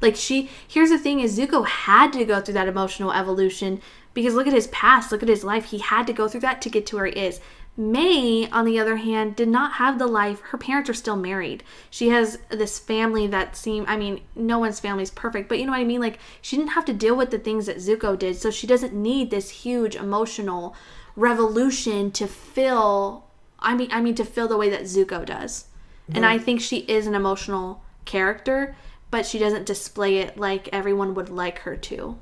Like 0.01 0.15
she 0.15 0.49
here's 0.67 0.89
the 0.89 0.97
thing 0.97 1.19
is 1.19 1.37
Zuko 1.37 1.67
had 1.67 2.11
to 2.13 2.25
go 2.25 2.41
through 2.41 2.55
that 2.55 2.67
emotional 2.67 3.11
evolution 3.11 3.79
because 4.15 4.33
look 4.33 4.47
at 4.47 4.53
his 4.53 4.67
past, 4.67 5.11
look 5.11 5.21
at 5.21 5.29
his 5.29 5.43
life. 5.43 5.65
He 5.65 5.77
had 5.77 6.07
to 6.07 6.13
go 6.13 6.27
through 6.27 6.41
that 6.41 6.63
to 6.63 6.69
get 6.69 6.87
to 6.87 6.95
where 6.95 7.05
he 7.05 7.13
is. 7.13 7.39
Mai, 7.81 8.47
on 8.51 8.65
the 8.65 8.77
other 8.79 8.97
hand, 8.97 9.35
did 9.35 9.47
not 9.47 9.73
have 9.73 9.97
the 9.97 10.05
life. 10.05 10.39
Her 10.41 10.57
parents 10.57 10.89
are 10.89 10.93
still 10.93 11.15
married. 11.15 11.63
She 11.89 12.09
has 12.09 12.37
this 12.49 12.77
family 12.77 13.25
that 13.27 13.55
seem 13.55 13.85
I 13.87 13.97
mean, 13.97 14.21
no 14.35 14.59
one's 14.59 14.79
family 14.79 15.03
is 15.03 15.09
perfect, 15.09 15.49
but 15.49 15.57
you 15.57 15.65
know 15.65 15.71
what 15.71 15.79
I 15.79 15.85
mean? 15.85 15.99
Like 15.99 16.19
she 16.41 16.57
didn't 16.57 16.71
have 16.71 16.85
to 16.85 16.93
deal 16.93 17.15
with 17.15 17.31
the 17.31 17.39
things 17.39 17.65
that 17.65 17.77
Zuko 17.77 18.17
did, 18.17 18.35
so 18.35 18.51
she 18.51 18.67
doesn't 18.67 18.93
need 18.93 19.31
this 19.31 19.49
huge 19.49 19.95
emotional 19.95 20.75
revolution 21.15 22.11
to 22.11 22.27
feel 22.27 23.25
I 23.59 23.73
mean 23.75 23.89
I 23.91 24.01
mean 24.01 24.15
to 24.15 24.25
feel 24.25 24.47
the 24.47 24.57
way 24.57 24.69
that 24.69 24.83
Zuko 24.83 25.25
does. 25.25 25.65
And 26.13 26.25
I 26.25 26.37
think 26.37 26.59
she 26.59 26.79
is 26.79 27.07
an 27.07 27.15
emotional 27.15 27.81
character, 28.03 28.75
but 29.11 29.25
she 29.25 29.39
doesn't 29.39 29.65
display 29.65 30.17
it 30.17 30.37
like 30.37 30.67
everyone 30.73 31.13
would 31.13 31.29
like 31.29 31.59
her 31.59 31.77
to. 31.77 32.17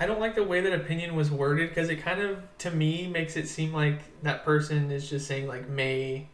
I 0.00 0.06
don't 0.06 0.20
like 0.20 0.36
the 0.36 0.44
way 0.44 0.60
that 0.60 0.72
opinion 0.72 1.16
was 1.16 1.30
worded 1.30 1.70
because 1.70 1.88
it 1.88 1.96
kind 1.96 2.20
of, 2.20 2.38
to 2.58 2.70
me, 2.70 3.08
makes 3.08 3.36
it 3.36 3.48
seem 3.48 3.72
like 3.72 3.98
that 4.22 4.44
person 4.44 4.92
is 4.92 5.10
just 5.10 5.26
saying 5.26 5.48
like 5.48 5.68
Mai 5.68 6.28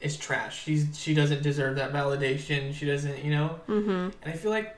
is 0.00 0.16
trash. 0.16 0.62
She's 0.62 0.98
she 0.98 1.12
doesn't 1.12 1.42
deserve 1.42 1.76
that 1.76 1.92
validation. 1.92 2.72
She 2.72 2.86
doesn't, 2.86 3.24
you 3.24 3.32
know. 3.32 3.60
Mm-hmm. 3.68 3.90
And 4.22 4.24
I 4.24 4.32
feel 4.32 4.52
like, 4.52 4.76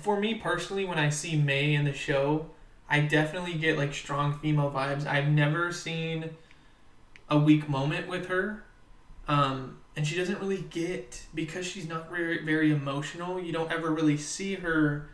for 0.00 0.20
me 0.20 0.34
personally, 0.34 0.84
when 0.84 0.98
I 0.98 1.08
see 1.08 1.36
Mai 1.36 1.74
in 1.74 1.84
the 1.84 1.92
show, 1.92 2.46
I 2.88 3.00
definitely 3.00 3.54
get 3.54 3.76
like 3.76 3.92
strong 3.94 4.38
female 4.38 4.70
vibes. 4.70 5.06
I've 5.06 5.28
never 5.28 5.72
seen 5.72 6.30
a 7.28 7.38
weak 7.38 7.68
moment 7.68 8.08
with 8.08 8.26
her. 8.26 8.64
Um, 9.26 9.78
and 9.96 10.06
she 10.06 10.16
doesn't 10.16 10.40
really 10.40 10.64
get, 10.70 11.22
because 11.34 11.66
she's 11.66 11.88
not 11.88 12.10
very, 12.10 12.44
very 12.44 12.72
emotional, 12.72 13.40
you 13.40 13.52
don't 13.52 13.70
ever 13.72 13.90
really 13.90 14.16
see 14.16 14.54
her 14.54 15.08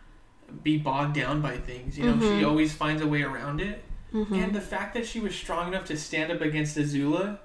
be 0.63 0.79
bogged 0.79 1.15
down 1.15 1.41
by 1.41 1.57
things. 1.59 1.99
You 1.99 2.07
know, 2.07 2.19
she 2.19 2.43
Mhm. 2.43 2.49
always 2.49 2.73
finds 2.73 3.03
a 3.03 3.07
way 3.07 3.23
around 3.23 3.61
it. 3.61 3.85
Mm-hmm. 4.15 4.35
And 4.35 4.55
the 4.55 4.61
fact 4.61 4.95
that 4.95 5.07
she 5.07 5.21
was 5.21 5.35
strong 5.35 5.69
enough 5.69 5.85
to 5.87 5.97
stand 5.97 6.33
up 6.33 6.41
against 6.41 6.77
Azula 6.79 7.39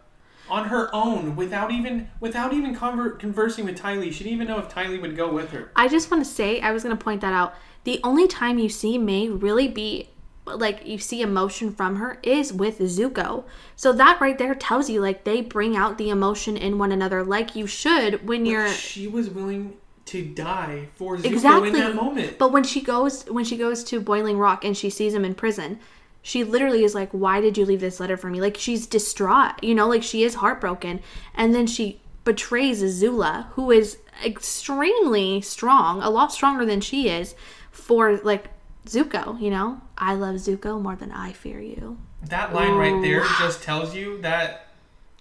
on 0.50 0.66
her 0.70 0.89
own 0.94 1.36
without 1.36 1.72
even 1.72 2.10
without 2.20 2.54
even 2.54 2.76
conver- 2.76 3.18
conversing 3.20 3.66
with 3.66 3.76
Ty 3.76 3.96
Lee. 3.96 4.12
She 4.12 4.24
didn't 4.24 4.36
even 4.36 4.48
know 4.48 4.60
if 4.60 4.70
Ty 4.70 4.88
Lee 4.88 5.00
would 5.00 5.16
go 5.16 5.32
with 5.32 5.52
her. 5.52 5.72
I 5.76 5.88
just 5.88 6.10
want 6.10 6.24
to 6.24 6.30
say, 6.30 6.62
I 6.62 6.72
was 6.72 6.84
going 6.84 6.96
to 6.98 7.04
point 7.04 7.22
that 7.22 7.34
out. 7.34 7.54
The 7.84 8.00
only 8.04 8.28
time 8.28 8.60
you 8.60 8.70
see 8.70 8.98
Mai 8.98 9.28
really 9.34 9.68
be 9.68 10.10
like 10.46 10.86
you 10.86 10.98
see 10.98 11.22
emotion 11.22 11.72
from 11.72 11.96
her 11.98 12.20
is 12.24 12.52
with 12.52 12.80
Zuko. 12.80 13.46
So 13.78 13.94
that 13.94 14.20
right 14.20 14.38
there 14.38 14.54
tells 14.56 14.89
you 14.89 15.00
like 15.02 15.24
they 15.24 15.42
bring 15.42 15.76
out 15.78 15.98
the 15.98 16.10
emotion 16.10 16.58
in 16.58 16.78
one 16.78 16.92
another 16.92 17.24
like 17.24 17.56
you 17.56 17.66
should 17.68 18.28
when 18.28 18.46
you're 18.46 18.68
She 18.70 19.08
was 19.08 19.30
willing 19.30 19.78
to 20.06 20.24
die 20.24 20.88
for 20.96 21.18
Zuko 21.18 21.26
Exactly. 21.26 21.70
in 21.70 21.76
that 21.76 21.96
moment. 21.96 22.38
But 22.38 22.52
when 22.52 22.63
she 22.63 22.82
goes 22.82 23.24
when 23.26 23.46
she 23.46 23.58
goes 23.58 23.84
to 23.86 24.00
Boiling 24.02 24.38
Rock 24.38 24.66
and 24.66 24.76
she 24.76 24.89
sees 24.89 25.13
him 25.13 25.24
in 25.26 25.34
prison, 25.36 25.80
she 26.22 26.44
literally 26.44 26.84
is 26.84 26.94
like, 26.96 27.10
"Why 27.12 27.42
did 27.42 27.58
you 27.58 27.66
leave 27.66 27.82
this 27.82 28.00
letter 28.00 28.18
for 28.18 28.30
me?" 28.30 28.42
Like 28.42 28.58
she's 28.58 28.86
distraught, 28.88 29.63
you 29.63 29.74
know, 29.76 29.88
like 29.88 30.04
she 30.04 30.24
is 30.24 30.36
heartbroken, 30.36 31.02
and 31.34 31.54
then 31.56 31.68
she 31.68 32.02
betrays 32.26 32.82
Azula, 32.82 33.48
who 33.52 33.72
is 33.72 33.98
extremely 34.26 35.42
strong, 35.42 36.02
a 36.02 36.10
lot 36.10 36.32
stronger 36.32 36.66
than 36.66 36.82
she 36.82 37.10
is, 37.10 37.36
for 37.72 38.18
like 38.18 38.50
Zuko. 38.86 39.39
You 39.39 39.50
know, 39.50 39.82
I 39.98 40.13
love 40.16 40.36
Zuko 40.36 40.82
more 40.82 40.96
than 40.96 41.12
I 41.12 41.32
fear 41.34 41.60
you. 41.60 41.98
That 42.30 42.54
line 42.54 42.76
right 42.76 43.02
there 43.02 43.24
just 43.39 43.63
tells 43.63 43.94
you 43.96 44.22
that 44.22 44.68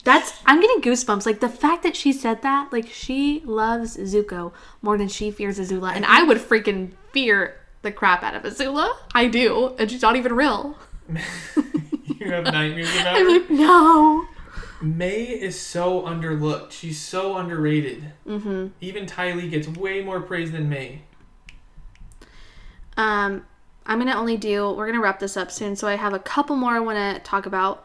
That's 0.04 0.32
I'm 0.46 0.60
getting 0.60 0.80
goosebumps. 0.80 1.26
Like 1.26 1.40
the 1.40 1.48
fact 1.48 1.82
that 1.84 1.94
she 1.94 2.12
said 2.12 2.42
that, 2.42 2.72
like 2.72 2.88
she 2.88 3.42
loves 3.44 3.96
Zuko 3.96 4.52
more 4.80 4.98
than 4.98 5.08
she 5.08 5.30
fears 5.30 5.58
Azula, 5.58 5.94
and 5.94 6.04
I 6.04 6.22
would 6.22 6.38
freaking 6.38 6.92
fear 7.12 7.56
the 7.82 7.92
crap 7.92 8.22
out 8.22 8.34
of 8.34 8.42
Azula. 8.42 8.92
I 9.14 9.28
do, 9.28 9.76
and 9.78 9.90
she's 9.90 10.02
not 10.02 10.16
even 10.16 10.32
real. 10.32 10.76
you 11.08 12.30
have 12.30 12.44
nightmares 12.44 12.92
about 13.00 13.16
it. 13.16 13.20
I'm 13.20 13.26
her. 13.26 13.30
like, 13.30 13.50
no. 13.50 14.26
Mai 14.80 15.06
is 15.06 15.60
so 15.60 16.02
underlooked. 16.02 16.72
She's 16.72 17.00
so 17.00 17.36
underrated. 17.36 18.12
Mm-hmm. 18.26 18.68
Even 18.80 19.06
Ty 19.06 19.32
Lee 19.34 19.48
gets 19.48 19.68
way 19.68 20.02
more 20.02 20.20
praise 20.20 20.50
than 20.50 20.68
Mai. 20.68 21.02
Um, 22.96 23.46
I'm 23.86 23.98
gonna 23.98 24.16
only 24.16 24.36
do. 24.36 24.72
We're 24.72 24.86
gonna 24.86 25.00
wrap 25.00 25.20
this 25.20 25.36
up 25.36 25.52
soon, 25.52 25.76
so 25.76 25.86
I 25.86 25.94
have 25.94 26.12
a 26.12 26.18
couple 26.18 26.56
more 26.56 26.72
I 26.72 26.80
want 26.80 26.98
to 26.98 27.20
talk 27.22 27.46
about. 27.46 27.84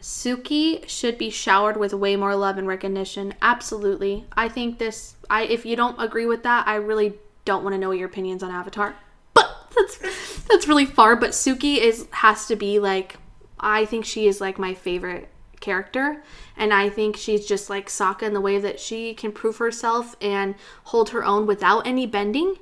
Suki 0.00 0.88
should 0.88 1.18
be 1.18 1.30
showered 1.30 1.76
with 1.76 1.92
way 1.92 2.16
more 2.16 2.36
love 2.36 2.58
and 2.58 2.68
recognition. 2.68 3.34
Absolutely, 3.42 4.26
I 4.36 4.48
think 4.48 4.78
this. 4.78 5.16
I 5.28 5.42
if 5.42 5.66
you 5.66 5.76
don't 5.76 6.00
agree 6.00 6.26
with 6.26 6.42
that, 6.44 6.66
I 6.68 6.76
really 6.76 7.14
don't 7.44 7.64
want 7.64 7.74
to 7.74 7.78
know 7.78 7.90
your 7.90 8.08
opinions 8.08 8.42
on 8.42 8.50
Avatar. 8.50 8.94
But 9.34 9.72
that's 9.74 10.42
that's 10.44 10.68
really 10.68 10.86
far, 10.86 11.16
but 11.16 11.30
Suki 11.30 11.78
is 11.78 12.06
has 12.12 12.46
to 12.46 12.56
be 12.56 12.78
like 12.78 13.16
I 13.58 13.84
think 13.84 14.04
she 14.04 14.26
is 14.26 14.40
like 14.40 14.58
my 14.58 14.74
favorite 14.74 15.28
character 15.60 16.22
and 16.56 16.72
I 16.72 16.88
think 16.88 17.16
she's 17.16 17.46
just 17.46 17.68
like 17.68 17.88
Sokka 17.88 18.22
in 18.22 18.32
the 18.32 18.40
way 18.40 18.58
that 18.58 18.78
she 18.78 19.12
can 19.14 19.32
prove 19.32 19.56
herself 19.56 20.14
and 20.20 20.54
hold 20.84 21.10
her 21.10 21.24
own 21.24 21.46
without 21.46 21.86
any 21.86 22.06
bending 22.06 22.56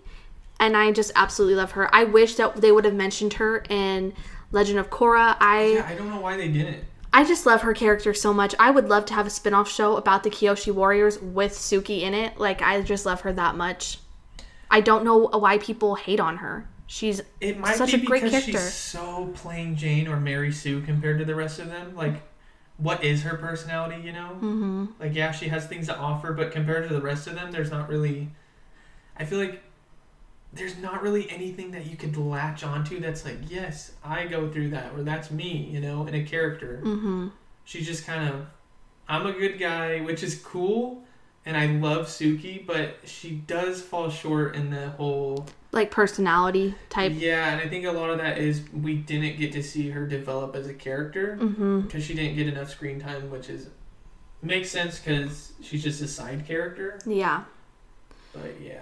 and 0.58 0.76
I 0.76 0.90
just 0.92 1.12
absolutely 1.14 1.56
love 1.56 1.72
her. 1.72 1.94
I 1.94 2.04
wish 2.04 2.36
that 2.36 2.56
they 2.56 2.72
would 2.72 2.84
have 2.84 2.94
mentioned 2.94 3.34
her 3.34 3.64
in 3.68 4.14
Legend 4.52 4.78
of 4.78 4.90
Korra. 4.90 5.36
I 5.38 5.66
Yeah, 5.74 5.86
I 5.86 5.94
don't 5.94 6.08
know 6.08 6.20
why 6.20 6.36
they 6.36 6.48
didn't. 6.48 6.84
I 7.12 7.24
just 7.24 7.46
love 7.46 7.62
her 7.62 7.72
character 7.72 8.12
so 8.12 8.34
much. 8.34 8.54
I 8.58 8.70
would 8.70 8.88
love 8.88 9.06
to 9.06 9.14
have 9.14 9.26
a 9.26 9.30
spin-off 9.30 9.70
show 9.70 9.96
about 9.96 10.22
the 10.22 10.30
Kyoshi 10.30 10.72
Warriors 10.72 11.18
with 11.20 11.52
Suki 11.52 12.02
in 12.02 12.14
it. 12.14 12.38
Like 12.38 12.62
I 12.62 12.80
just 12.82 13.06
love 13.06 13.22
her 13.22 13.32
that 13.32 13.56
much. 13.56 13.98
I 14.70 14.80
don't 14.80 15.04
know 15.04 15.28
why 15.28 15.58
people 15.58 15.94
hate 15.94 16.20
on 16.20 16.38
her. 16.38 16.68
She's 16.86 17.22
It 17.40 17.58
might 17.58 17.76
Such 17.76 17.92
be 17.92 18.02
a 18.02 18.04
great 18.04 18.22
because 18.22 18.44
character. 18.44 18.52
she's 18.64 18.74
so 18.74 19.32
plain 19.34 19.76
Jane 19.76 20.06
or 20.06 20.20
Mary 20.20 20.52
Sue 20.52 20.82
compared 20.82 21.18
to 21.18 21.24
the 21.24 21.34
rest 21.34 21.58
of 21.58 21.68
them. 21.68 21.96
Like, 21.96 22.22
what 22.76 23.02
is 23.02 23.22
her 23.22 23.36
personality? 23.36 24.02
You 24.02 24.12
know, 24.12 24.30
mm-hmm. 24.34 24.84
like 25.00 25.14
yeah, 25.14 25.32
she 25.32 25.48
has 25.48 25.66
things 25.66 25.86
to 25.86 25.96
offer, 25.96 26.32
but 26.32 26.52
compared 26.52 26.88
to 26.88 26.94
the 26.94 27.00
rest 27.00 27.26
of 27.26 27.34
them, 27.34 27.50
there's 27.50 27.70
not 27.70 27.88
really. 27.88 28.28
I 29.16 29.24
feel 29.24 29.38
like 29.38 29.62
there's 30.52 30.78
not 30.78 31.02
really 31.02 31.28
anything 31.30 31.70
that 31.72 31.86
you 31.86 31.96
could 31.96 32.16
latch 32.16 32.64
onto 32.64 33.00
that's 33.00 33.24
like, 33.24 33.38
yes, 33.48 33.92
I 34.04 34.26
go 34.26 34.50
through 34.50 34.70
that, 34.70 34.92
or 34.94 35.02
that's 35.02 35.30
me. 35.30 35.68
You 35.70 35.80
know, 35.80 36.06
in 36.06 36.14
a 36.14 36.22
character. 36.24 36.80
Mm-hmm. 36.84 37.28
She's 37.64 37.86
just 37.86 38.06
kind 38.06 38.28
of, 38.28 38.46
I'm 39.08 39.26
a 39.26 39.32
good 39.32 39.58
guy, 39.58 40.00
which 40.00 40.22
is 40.22 40.36
cool. 40.42 41.02
And 41.44 41.56
I 41.56 41.66
love 41.66 42.06
Suki, 42.06 42.66
but 42.66 42.96
she 43.04 43.30
does 43.30 43.80
fall 43.80 44.10
short 44.10 44.56
in 44.56 44.70
the 44.70 44.88
whole 44.90 45.46
like 45.70 45.92
personality 45.92 46.74
type. 46.88 47.12
yeah, 47.14 47.50
and 47.52 47.60
I 47.60 47.68
think 47.68 47.84
a 47.86 47.92
lot 47.92 48.10
of 48.10 48.18
that 48.18 48.38
is 48.38 48.62
we 48.72 48.96
didn't 48.96 49.38
get 49.38 49.52
to 49.52 49.62
see 49.62 49.90
her 49.90 50.06
develop 50.08 50.56
as 50.56 50.66
a 50.66 50.74
character 50.74 51.38
Mm-hmm. 51.40 51.82
because 51.82 52.02
she 52.02 52.14
didn't 52.14 52.34
get 52.36 52.48
enough 52.48 52.70
screen 52.70 52.98
time, 52.98 53.30
which 53.30 53.48
is 53.48 53.68
makes 54.42 54.70
sense 54.70 54.98
because 54.98 55.52
she's 55.62 55.84
just 55.84 56.02
a 56.02 56.08
side 56.08 56.46
character. 56.48 56.98
Yeah. 57.06 57.44
But 58.32 58.60
yeah, 58.60 58.80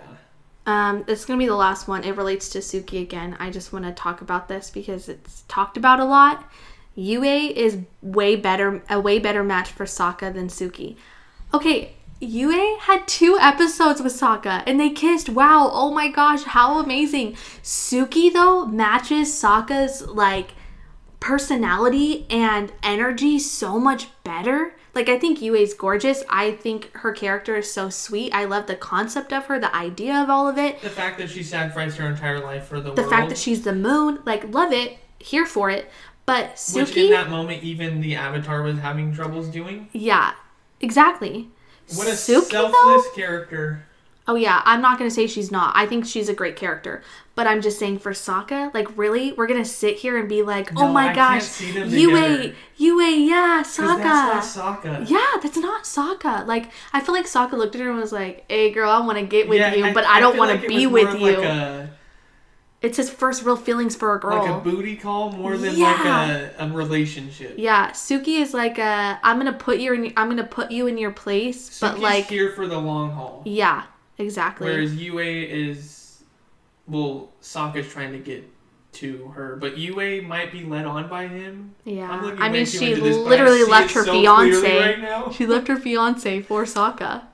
Um, 0.67 1.05
it's 1.07 1.25
gonna 1.25 1.39
be 1.39 1.47
the 1.47 1.55
last 1.55 1.89
one. 1.89 2.05
It 2.05 2.17
relates 2.17 2.49
to 2.51 2.59
Suki 2.59 3.03
again. 3.03 3.37
I 3.39 3.51
just 3.51 3.73
want 3.73 3.85
to 3.85 3.93
talk 3.93 4.21
about 4.21 4.49
this 4.49 4.71
because 4.71 5.09
it's 5.09 5.43
talked 5.49 5.77
about 5.77 6.01
a 6.01 6.05
lot. 6.05 6.51
Yue 6.95 7.25
is 7.25 7.79
way 8.03 8.37
better, 8.37 8.83
a 8.89 9.01
way 9.01 9.19
better 9.19 9.43
match 9.43 9.71
for 9.71 9.85
Sokka 9.85 10.33
than 10.33 10.49
Suki. 10.49 10.97
Okay, 11.53 11.95
Yue 12.21 12.79
had 12.81 13.07
two 13.07 13.37
episodes 13.41 14.01
with 14.01 14.13
Sokka 14.13 14.63
and 14.67 14.79
they 14.79 14.91
kissed. 14.91 15.29
Wow, 15.29 15.71
oh 15.73 15.93
my 15.93 16.09
gosh, 16.09 16.45
how 16.45 16.79
amazing! 16.79 17.35
Suki 17.63 18.33
though 18.33 18.65
matches 18.67 19.29
Sokka's 19.29 20.07
like 20.07 20.53
personality 21.21 22.27
and 22.31 22.73
energy 22.83 23.39
so 23.39 23.79
much 23.79 24.09
better. 24.25 24.75
Like 24.95 25.09
I 25.09 25.19
think 25.19 25.43
Yue's 25.43 25.75
gorgeous. 25.75 26.23
I 26.29 26.53
think 26.53 26.91
her 26.99 27.13
character 27.13 27.57
is 27.57 27.73
so 27.73 27.89
sweet. 27.91 28.33
I 28.33 28.45
love 28.45 28.67
the 28.67 28.77
concept 28.77 29.33
of 29.33 29.47
her, 29.47 29.59
the 29.59 29.75
idea 29.75 30.15
of 30.23 30.31
all 30.31 30.49
of 30.49 30.57
it. 30.59 30.81
the 30.83 30.91
fact 30.91 31.19
that 31.19 31.31
she 31.31 31.43
sacrificed 31.43 31.97
her 31.99 32.07
entire 32.09 32.41
life 32.41 32.67
for 32.67 32.79
the, 32.81 32.87
world 32.91 32.97
The 32.99 33.03
world, 33.03 33.13
fact 33.13 33.29
that 33.31 33.39
she's 33.39 33.63
the 33.63 33.75
moon, 33.75 34.21
like 34.25 34.53
love 34.53 34.73
it, 34.73 34.99
here 35.19 35.47
for 35.47 35.69
it. 35.71 35.91
But 36.27 36.55
Suki, 36.57 36.77
which 36.81 36.97
in 36.97 37.11
that 37.11 37.29
moment 37.29 37.63
even 37.63 38.01
the 38.01 38.15
Avatar 38.17 38.63
was 38.63 38.79
having 38.79 39.13
troubles 39.13 39.49
doing. 39.49 39.89
yeah, 39.93 40.33
exactly. 40.81 41.49
What 41.95 42.07
a 42.09 42.13
Suki, 42.13 42.45
selfless 42.51 42.73
though? 42.83 43.11
character. 43.15 43.87
Oh 44.27 44.37
yeah, 44.37 44.63
I'm 44.65 44.81
not 44.81 44.97
gonna 44.99 45.11
say 45.11 45.27
she's 45.27 45.51
not. 45.51 45.77
I 45.77 45.85
think 45.87 46.07
she's 46.07 46.31
a 46.31 46.35
great 46.35 46.57
character, 46.57 47.03
but 47.35 47.47
I'm 47.47 47.61
just 47.61 47.79
saying 47.79 47.99
for 47.99 48.13
Sokka, 48.13 48.73
like 48.73 48.97
really, 48.97 49.33
we're 49.35 49.47
gonna 49.47 49.67
sit 49.67 49.97
here 49.99 50.17
and 50.17 50.27
be 50.29 50.43
like, 50.43 50.71
oh 50.77 50.87
No, 50.87 50.93
my 50.93 51.11
I 51.11 51.15
gosh, 51.15 51.61
Yue. 51.61 52.55
Yue, 52.79 53.03
yeah, 53.03 53.63
Sokka. 53.67 54.03
that's 54.03 54.57
not 54.57 54.83
Sokka. 54.83 55.11
Yeah, 55.11 55.41
that's 55.43 55.59
not 55.59 55.85
Sokka. 55.85 56.47
Like, 56.47 56.71
I 56.95 57.01
feel 57.01 57.15
like 57.15 57.27
Sokka 57.27 57.53
looked 57.53 57.75
at 57.75 57.83
her 57.83 57.91
and 57.91 58.01
was 58.01 58.13
like, 58.13 58.45
"Hey, 58.49 58.71
girl, 58.71 58.89
I 58.91 58.99
want 59.05 59.19
to 59.19 59.27
get 59.27 59.47
with 59.47 59.59
Yeah, 59.59 59.75
you, 59.75 59.93
but 59.93 60.05
I, 60.07 60.21
don't 60.21 60.39
want 60.39 60.49
to 60.53 60.55
like 60.57 60.65
it 60.65 60.69
be 60.69 60.87
with 60.87 61.21
you." 61.21 61.37
Like 61.37 61.45
a, 61.45 61.91
it's 62.81 62.97
his 62.97 63.11
first 63.11 63.43
real 63.45 63.57
feelings 63.57 63.95
for 63.97 64.15
a 64.15 64.21
girl. 64.21 64.39
like 64.43 64.51
a 64.51 64.61
booty 64.61 64.97
call 64.97 65.33
more 65.33 65.57
than 65.57 65.75
Yeah. 65.77 65.93
like 65.93 66.07
a, 66.61 66.65
a 66.65 66.69
relationship. 66.71 67.55
yeah, 67.59 67.91
Suki 67.93 68.41
is 68.41 68.55
like 68.55 68.79
a, 68.79 69.19
I'm 69.23 69.39
gonna 69.39 69.53
put 69.53 69.79
you 69.81 69.93
in, 69.95 70.13
I'm 70.17 70.29
gonna 70.29 70.45
put 70.45 70.71
you 70.71 70.87
in 70.87 70.97
your 70.99 71.11
place, 71.11 71.79
but 71.81 71.95
Suki's 71.97 72.03
like, 72.03 72.27
here 72.27 72.53
for 72.53 72.67
the 72.67 72.79
long 72.79 73.11
haul. 73.13 73.43
yeah, 73.47 73.85
exactly. 74.19 74.69
Whereas 74.69 74.95
Yue 74.95 75.19
is, 75.19 76.23
well, 76.87 77.33
Sokka's 77.43 77.89
trying 77.89 78.13
to 78.13 78.19
get 78.19 78.49
to 78.95 79.29
her, 79.29 79.57
but 79.57 79.77
Yue 79.77 80.23
might 80.23 80.53
be 80.53 80.65
led 80.65 80.87
on 80.87 81.09
by 81.09 81.27
him. 81.27 81.75
I'm 81.87 81.93
yeah, 81.93 82.37
I 82.39 82.49
mean, 82.49 82.67
she 82.67 82.95
this, 82.95 83.17
literally 83.17 83.65
left 83.65 83.93
her 83.95 84.05
so 84.05 84.13
fiance. 84.13 85.01
right. 85.03 85.33
She 85.35 85.47
left 85.47 85.69
her 85.69 85.77
fiance 85.77 86.43
for 86.43 86.65
Sokka. 86.65 87.25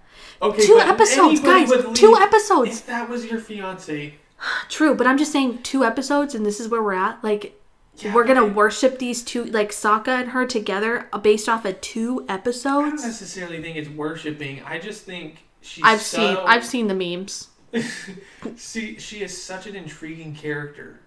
Okay, 0.42 0.66
two 0.66 0.78
episodes, 0.78 1.40
guys. 1.40 1.70
Two 1.92 2.16
episodes. 2.16 2.80
If 2.80 2.86
that 2.86 3.10
was 3.10 3.26
your 3.26 3.40
fiance, 3.40 4.14
True, 4.68 4.94
but 4.94 5.06
I'm 5.06 5.18
just 5.18 5.32
saying 5.32 5.62
two 5.62 5.84
episodes, 5.84 6.34
and 6.34 6.44
this 6.44 6.60
is 6.60 6.68
where 6.68 6.82
we're 6.82 6.94
at. 6.94 7.22
Like, 7.22 7.60
Yeah, 7.96 8.14
we're 8.14 8.24
gonna 8.24 8.46
worship 8.46 8.98
these 8.98 9.22
two, 9.22 9.44
like 9.44 9.70
Sokka 9.70 10.08
and 10.08 10.30
her 10.30 10.46
together, 10.46 11.08
based 11.22 11.48
off 11.48 11.64
of 11.64 11.80
two 11.80 12.24
episodes. 12.28 12.86
I 12.86 12.90
don't 12.90 13.02
necessarily 13.02 13.60
think 13.60 13.76
it's 13.76 13.88
worshiping. 13.88 14.62
I 14.64 14.78
just 14.78 15.04
think 15.04 15.42
she's. 15.60 15.84
I've 15.84 16.00
so, 16.00 16.16
seen, 16.18 16.36
I've 16.46 16.64
seen 16.64 16.86
the 16.88 16.94
memes. 16.94 17.48
See, 18.56 18.98
she 18.98 19.22
is 19.22 19.42
such 19.42 19.66
an 19.66 19.76
intriguing 19.76 20.34
character. 20.34 21.00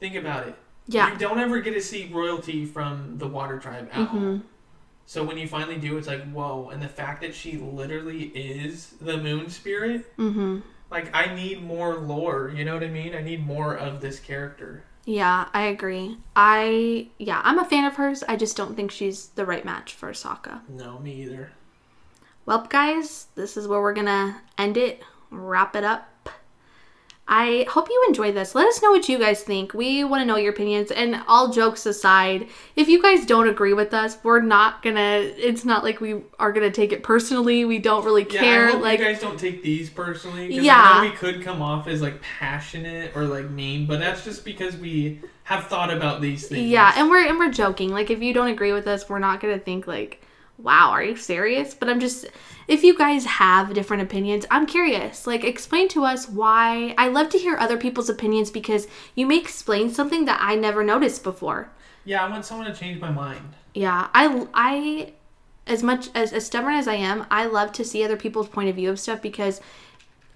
Think 0.00 0.14
about 0.14 0.46
it. 0.46 0.54
Yeah, 0.86 1.12
You 1.12 1.18
don't 1.18 1.38
ever 1.38 1.60
get 1.60 1.74
to 1.74 1.82
see 1.82 2.10
royalty 2.12 2.64
from 2.64 3.18
the 3.18 3.28
Water 3.28 3.58
Tribe 3.58 3.90
at 3.92 3.98
all. 3.98 4.06
Mhm. 4.06 4.42
So 5.04 5.24
when 5.24 5.38
you 5.38 5.48
finally 5.48 5.76
do, 5.76 5.96
it's 5.96 6.06
like 6.06 6.30
whoa! 6.32 6.68
And 6.68 6.82
the 6.82 6.88
fact 6.88 7.22
that 7.22 7.34
she 7.34 7.56
literally 7.56 8.24
is 8.24 8.94
the 9.00 9.16
Moon 9.16 9.48
Spirit, 9.48 10.14
mm-hmm. 10.18 10.58
like 10.90 11.14
I 11.14 11.34
need 11.34 11.62
more 11.62 11.96
lore. 11.96 12.52
You 12.54 12.64
know 12.64 12.74
what 12.74 12.84
I 12.84 12.88
mean? 12.88 13.14
I 13.14 13.22
need 13.22 13.44
more 13.46 13.74
of 13.74 14.02
this 14.02 14.20
character. 14.20 14.84
Yeah, 15.06 15.48
I 15.54 15.62
agree. 15.62 16.18
I 16.36 17.08
yeah, 17.18 17.40
I'm 17.42 17.58
a 17.58 17.64
fan 17.64 17.86
of 17.86 17.96
hers. 17.96 18.22
I 18.28 18.36
just 18.36 18.56
don't 18.56 18.76
think 18.76 18.90
she's 18.90 19.28
the 19.28 19.46
right 19.46 19.64
match 19.64 19.94
for 19.94 20.10
Sokka. 20.10 20.60
No, 20.68 20.98
me 20.98 21.22
either. 21.22 21.52
Well, 22.48 22.66
guys, 22.66 23.26
this 23.34 23.58
is 23.58 23.68
where 23.68 23.82
we're 23.82 23.92
gonna 23.92 24.40
end 24.56 24.78
it, 24.78 25.02
wrap 25.30 25.76
it 25.76 25.84
up. 25.84 26.30
I 27.28 27.66
hope 27.68 27.90
you 27.90 28.04
enjoyed 28.08 28.34
this. 28.34 28.54
Let 28.54 28.66
us 28.66 28.80
know 28.80 28.90
what 28.90 29.06
you 29.06 29.18
guys 29.18 29.42
think. 29.42 29.74
We 29.74 30.02
want 30.02 30.22
to 30.22 30.24
know 30.24 30.36
your 30.36 30.54
opinions. 30.54 30.90
And 30.90 31.22
all 31.28 31.52
jokes 31.52 31.84
aside, 31.84 32.48
if 32.74 32.88
you 32.88 33.02
guys 33.02 33.26
don't 33.26 33.50
agree 33.50 33.74
with 33.74 33.92
us, 33.92 34.16
we're 34.22 34.40
not 34.40 34.82
gonna. 34.82 35.30
It's 35.36 35.66
not 35.66 35.84
like 35.84 36.00
we 36.00 36.22
are 36.38 36.50
gonna 36.50 36.70
take 36.70 36.90
it 36.90 37.02
personally. 37.02 37.66
We 37.66 37.80
don't 37.80 38.02
really 38.02 38.26
Yeah, 38.30 38.40
care. 38.40 38.68
I 38.68 38.70
hope 38.70 38.80
like, 38.80 38.98
you 38.98 39.04
guys 39.04 39.20
don't 39.20 39.38
take 39.38 39.62
these 39.62 39.90
personally. 39.90 40.50
Yeah. 40.50 41.02
We 41.02 41.10
could 41.10 41.42
come 41.42 41.60
off 41.60 41.86
as 41.86 42.00
like 42.00 42.22
passionate 42.22 43.14
or 43.14 43.24
like 43.24 43.50
mean, 43.50 43.84
but 43.84 44.00
that's 44.00 44.24
just 44.24 44.42
because 44.46 44.74
we 44.74 45.20
have 45.42 45.66
thought 45.66 45.92
about 45.92 46.22
these 46.22 46.48
things. 46.48 46.62
Yeah, 46.62 46.94
and 46.96 47.10
we're 47.10 47.28
and 47.28 47.38
we're 47.38 47.52
joking. 47.52 47.90
Like 47.90 48.08
if 48.08 48.22
you 48.22 48.32
don't 48.32 48.48
agree 48.48 48.72
with 48.72 48.86
us, 48.86 49.06
we're 49.06 49.18
not 49.18 49.40
gonna 49.40 49.58
think 49.58 49.86
like, 49.86 50.22
"Wow, 50.58 50.90
are 50.90 51.02
you 51.02 51.16
serious?" 51.16 51.72
But 51.74 51.88
I'm 51.88 52.00
just 52.00 52.26
if 52.66 52.84
you 52.84 52.96
guys 52.96 53.24
have 53.24 53.72
different 53.72 54.02
opinions, 54.02 54.44
I'm 54.50 54.66
curious. 54.66 55.26
Like 55.26 55.42
explain 55.44 55.88
to 55.88 56.04
us 56.04 56.28
why. 56.28 56.94
I 56.98 57.08
love 57.08 57.30
to 57.30 57.38
hear 57.38 57.56
other 57.56 57.78
people's 57.78 58.10
opinions 58.10 58.50
because 58.50 58.86
you 59.14 59.26
may 59.26 59.38
explain 59.38 59.90
something 59.90 60.26
that 60.26 60.38
I 60.42 60.54
never 60.54 60.84
noticed 60.84 61.22
before. 61.24 61.70
yeah, 62.04 62.24
I 62.24 62.28
want 62.28 62.44
someone 62.44 62.66
to 62.66 62.78
change 62.78 63.00
my 63.00 63.10
mind. 63.10 63.54
Yeah, 63.74 64.08
I 64.12 64.46
I 64.52 65.12
as 65.66 65.82
much 65.82 66.08
as 66.14 66.32
as 66.32 66.46
stubborn 66.46 66.74
as 66.74 66.88
I 66.88 66.94
am, 66.94 67.26
I 67.30 67.46
love 67.46 67.72
to 67.72 67.84
see 67.84 68.02
other 68.04 68.16
people's 68.16 68.48
point 68.48 68.68
of 68.68 68.76
view 68.76 68.90
of 68.90 68.98
stuff 69.00 69.22
because 69.22 69.60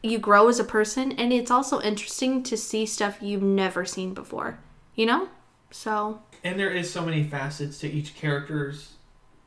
you 0.02 0.18
grow 0.18 0.48
as 0.48 0.58
a 0.58 0.64
person 0.64 1.12
and 1.12 1.32
it's 1.32 1.50
also 1.50 1.80
interesting 1.80 2.42
to 2.42 2.56
see 2.56 2.84
stuff 2.86 3.18
you've 3.20 3.42
never 3.42 3.84
seen 3.84 4.14
before. 4.14 4.58
You 4.94 5.06
know? 5.06 5.28
So, 5.70 6.20
And 6.44 6.58
there 6.58 6.70
is 6.70 6.92
so 6.92 7.02
many 7.04 7.22
facets 7.24 7.78
to 7.78 7.90
each 7.90 8.14
character's 8.14 8.91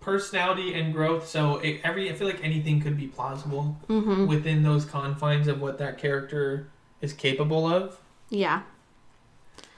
personality 0.05 0.75
and 0.75 0.93
growth. 0.93 1.27
So 1.27 1.57
it, 1.57 1.81
every 1.83 2.09
I 2.09 2.13
feel 2.13 2.27
like 2.27 2.43
anything 2.43 2.79
could 2.79 2.95
be 2.95 3.07
plausible 3.07 3.75
mhm. 3.89 4.27
within 4.27 4.61
those 4.61 4.85
confines 4.85 5.47
of 5.47 5.59
what 5.59 5.79
that 5.79 5.97
character 5.97 6.69
is 7.01 7.11
capable 7.11 7.67
of. 7.67 7.99
Yeah. 8.29 8.61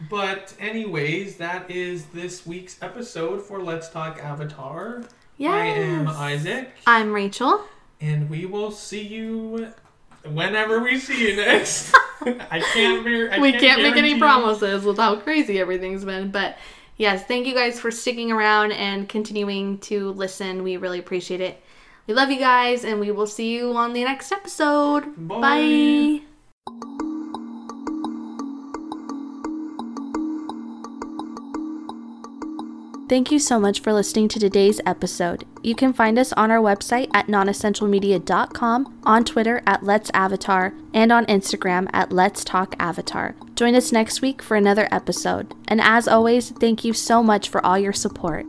But 0.09 0.53
anyways, 0.59 1.37
that 1.37 1.71
is 1.71 2.07
this 2.07 2.45
week's 2.45 2.81
episode 2.83 3.41
for 3.41 3.63
Let's 3.63 3.89
Talk 3.89 4.19
Avatar. 4.19 5.03
Yes. 5.37 5.53
I 5.53 5.65
am 5.65 6.07
Isaac, 6.07 6.71
I'm 6.85 7.13
Rachel. 7.13 7.63
and 8.01 8.29
we 8.29 8.45
will 8.45 8.71
see 8.71 9.01
you 9.01 9.71
whenever 10.25 10.79
we 10.79 10.99
see 10.99 11.29
you 11.29 11.35
next. 11.37 11.93
I 12.21 12.59
can't. 12.73 13.07
I 13.33 13.39
we 13.39 13.53
can't 13.53 13.81
make 13.81 13.95
any 13.95 14.19
promises 14.19 14.83
with 14.83 14.97
how 14.97 15.15
crazy 15.17 15.59
everything's 15.59 16.03
been, 16.03 16.31
but 16.31 16.57
yes, 16.97 17.23
thank 17.23 17.47
you 17.47 17.53
guys 17.53 17.79
for 17.79 17.91
sticking 17.91 18.31
around 18.31 18.73
and 18.73 19.07
continuing 19.07 19.77
to 19.79 20.11
listen. 20.11 20.63
We 20.63 20.77
really 20.77 20.99
appreciate 20.99 21.41
it. 21.41 21.61
We 22.07 22.13
love 22.13 22.31
you 22.31 22.39
guys, 22.39 22.85
and 22.85 22.99
we 22.99 23.11
will 23.11 23.27
see 23.27 23.53
you 23.53 23.73
on 23.73 23.93
the 23.93 24.03
next 24.03 24.31
episode. 24.31 25.13
Bye. 25.27 26.21
Bye. 26.65 27.06
Thank 33.09 33.31
you 33.31 33.39
so 33.39 33.57
much 33.57 33.79
for 33.79 33.93
listening 33.93 34.27
to 34.29 34.39
today's 34.39 34.81
episode. 34.85 35.45
You 35.63 35.75
can 35.75 35.93
find 35.93 36.19
us 36.19 36.33
on 36.33 36.51
our 36.51 36.59
website 36.59 37.09
at 37.13 37.27
nonessentialmedia.com, 37.27 38.99
on 39.03 39.23
Twitter 39.23 39.61
at 39.65 39.81
Let's 39.81 40.11
Avatar, 40.13 40.73
and 40.93 41.11
on 41.13 41.25
Instagram 41.27 41.87
at 41.93 42.11
Let's 42.11 42.43
Talk 42.43 42.75
Avatar. 42.79 43.35
Join 43.55 43.75
us 43.75 43.93
next 43.93 44.21
week 44.21 44.41
for 44.41 44.57
another 44.57 44.89
episode. 44.91 45.53
And 45.69 45.79
as 45.79 46.09
always, 46.09 46.51
thank 46.51 46.83
you 46.83 46.91
so 46.91 47.23
much 47.23 47.47
for 47.47 47.65
all 47.65 47.79
your 47.79 47.93
support. 47.93 48.45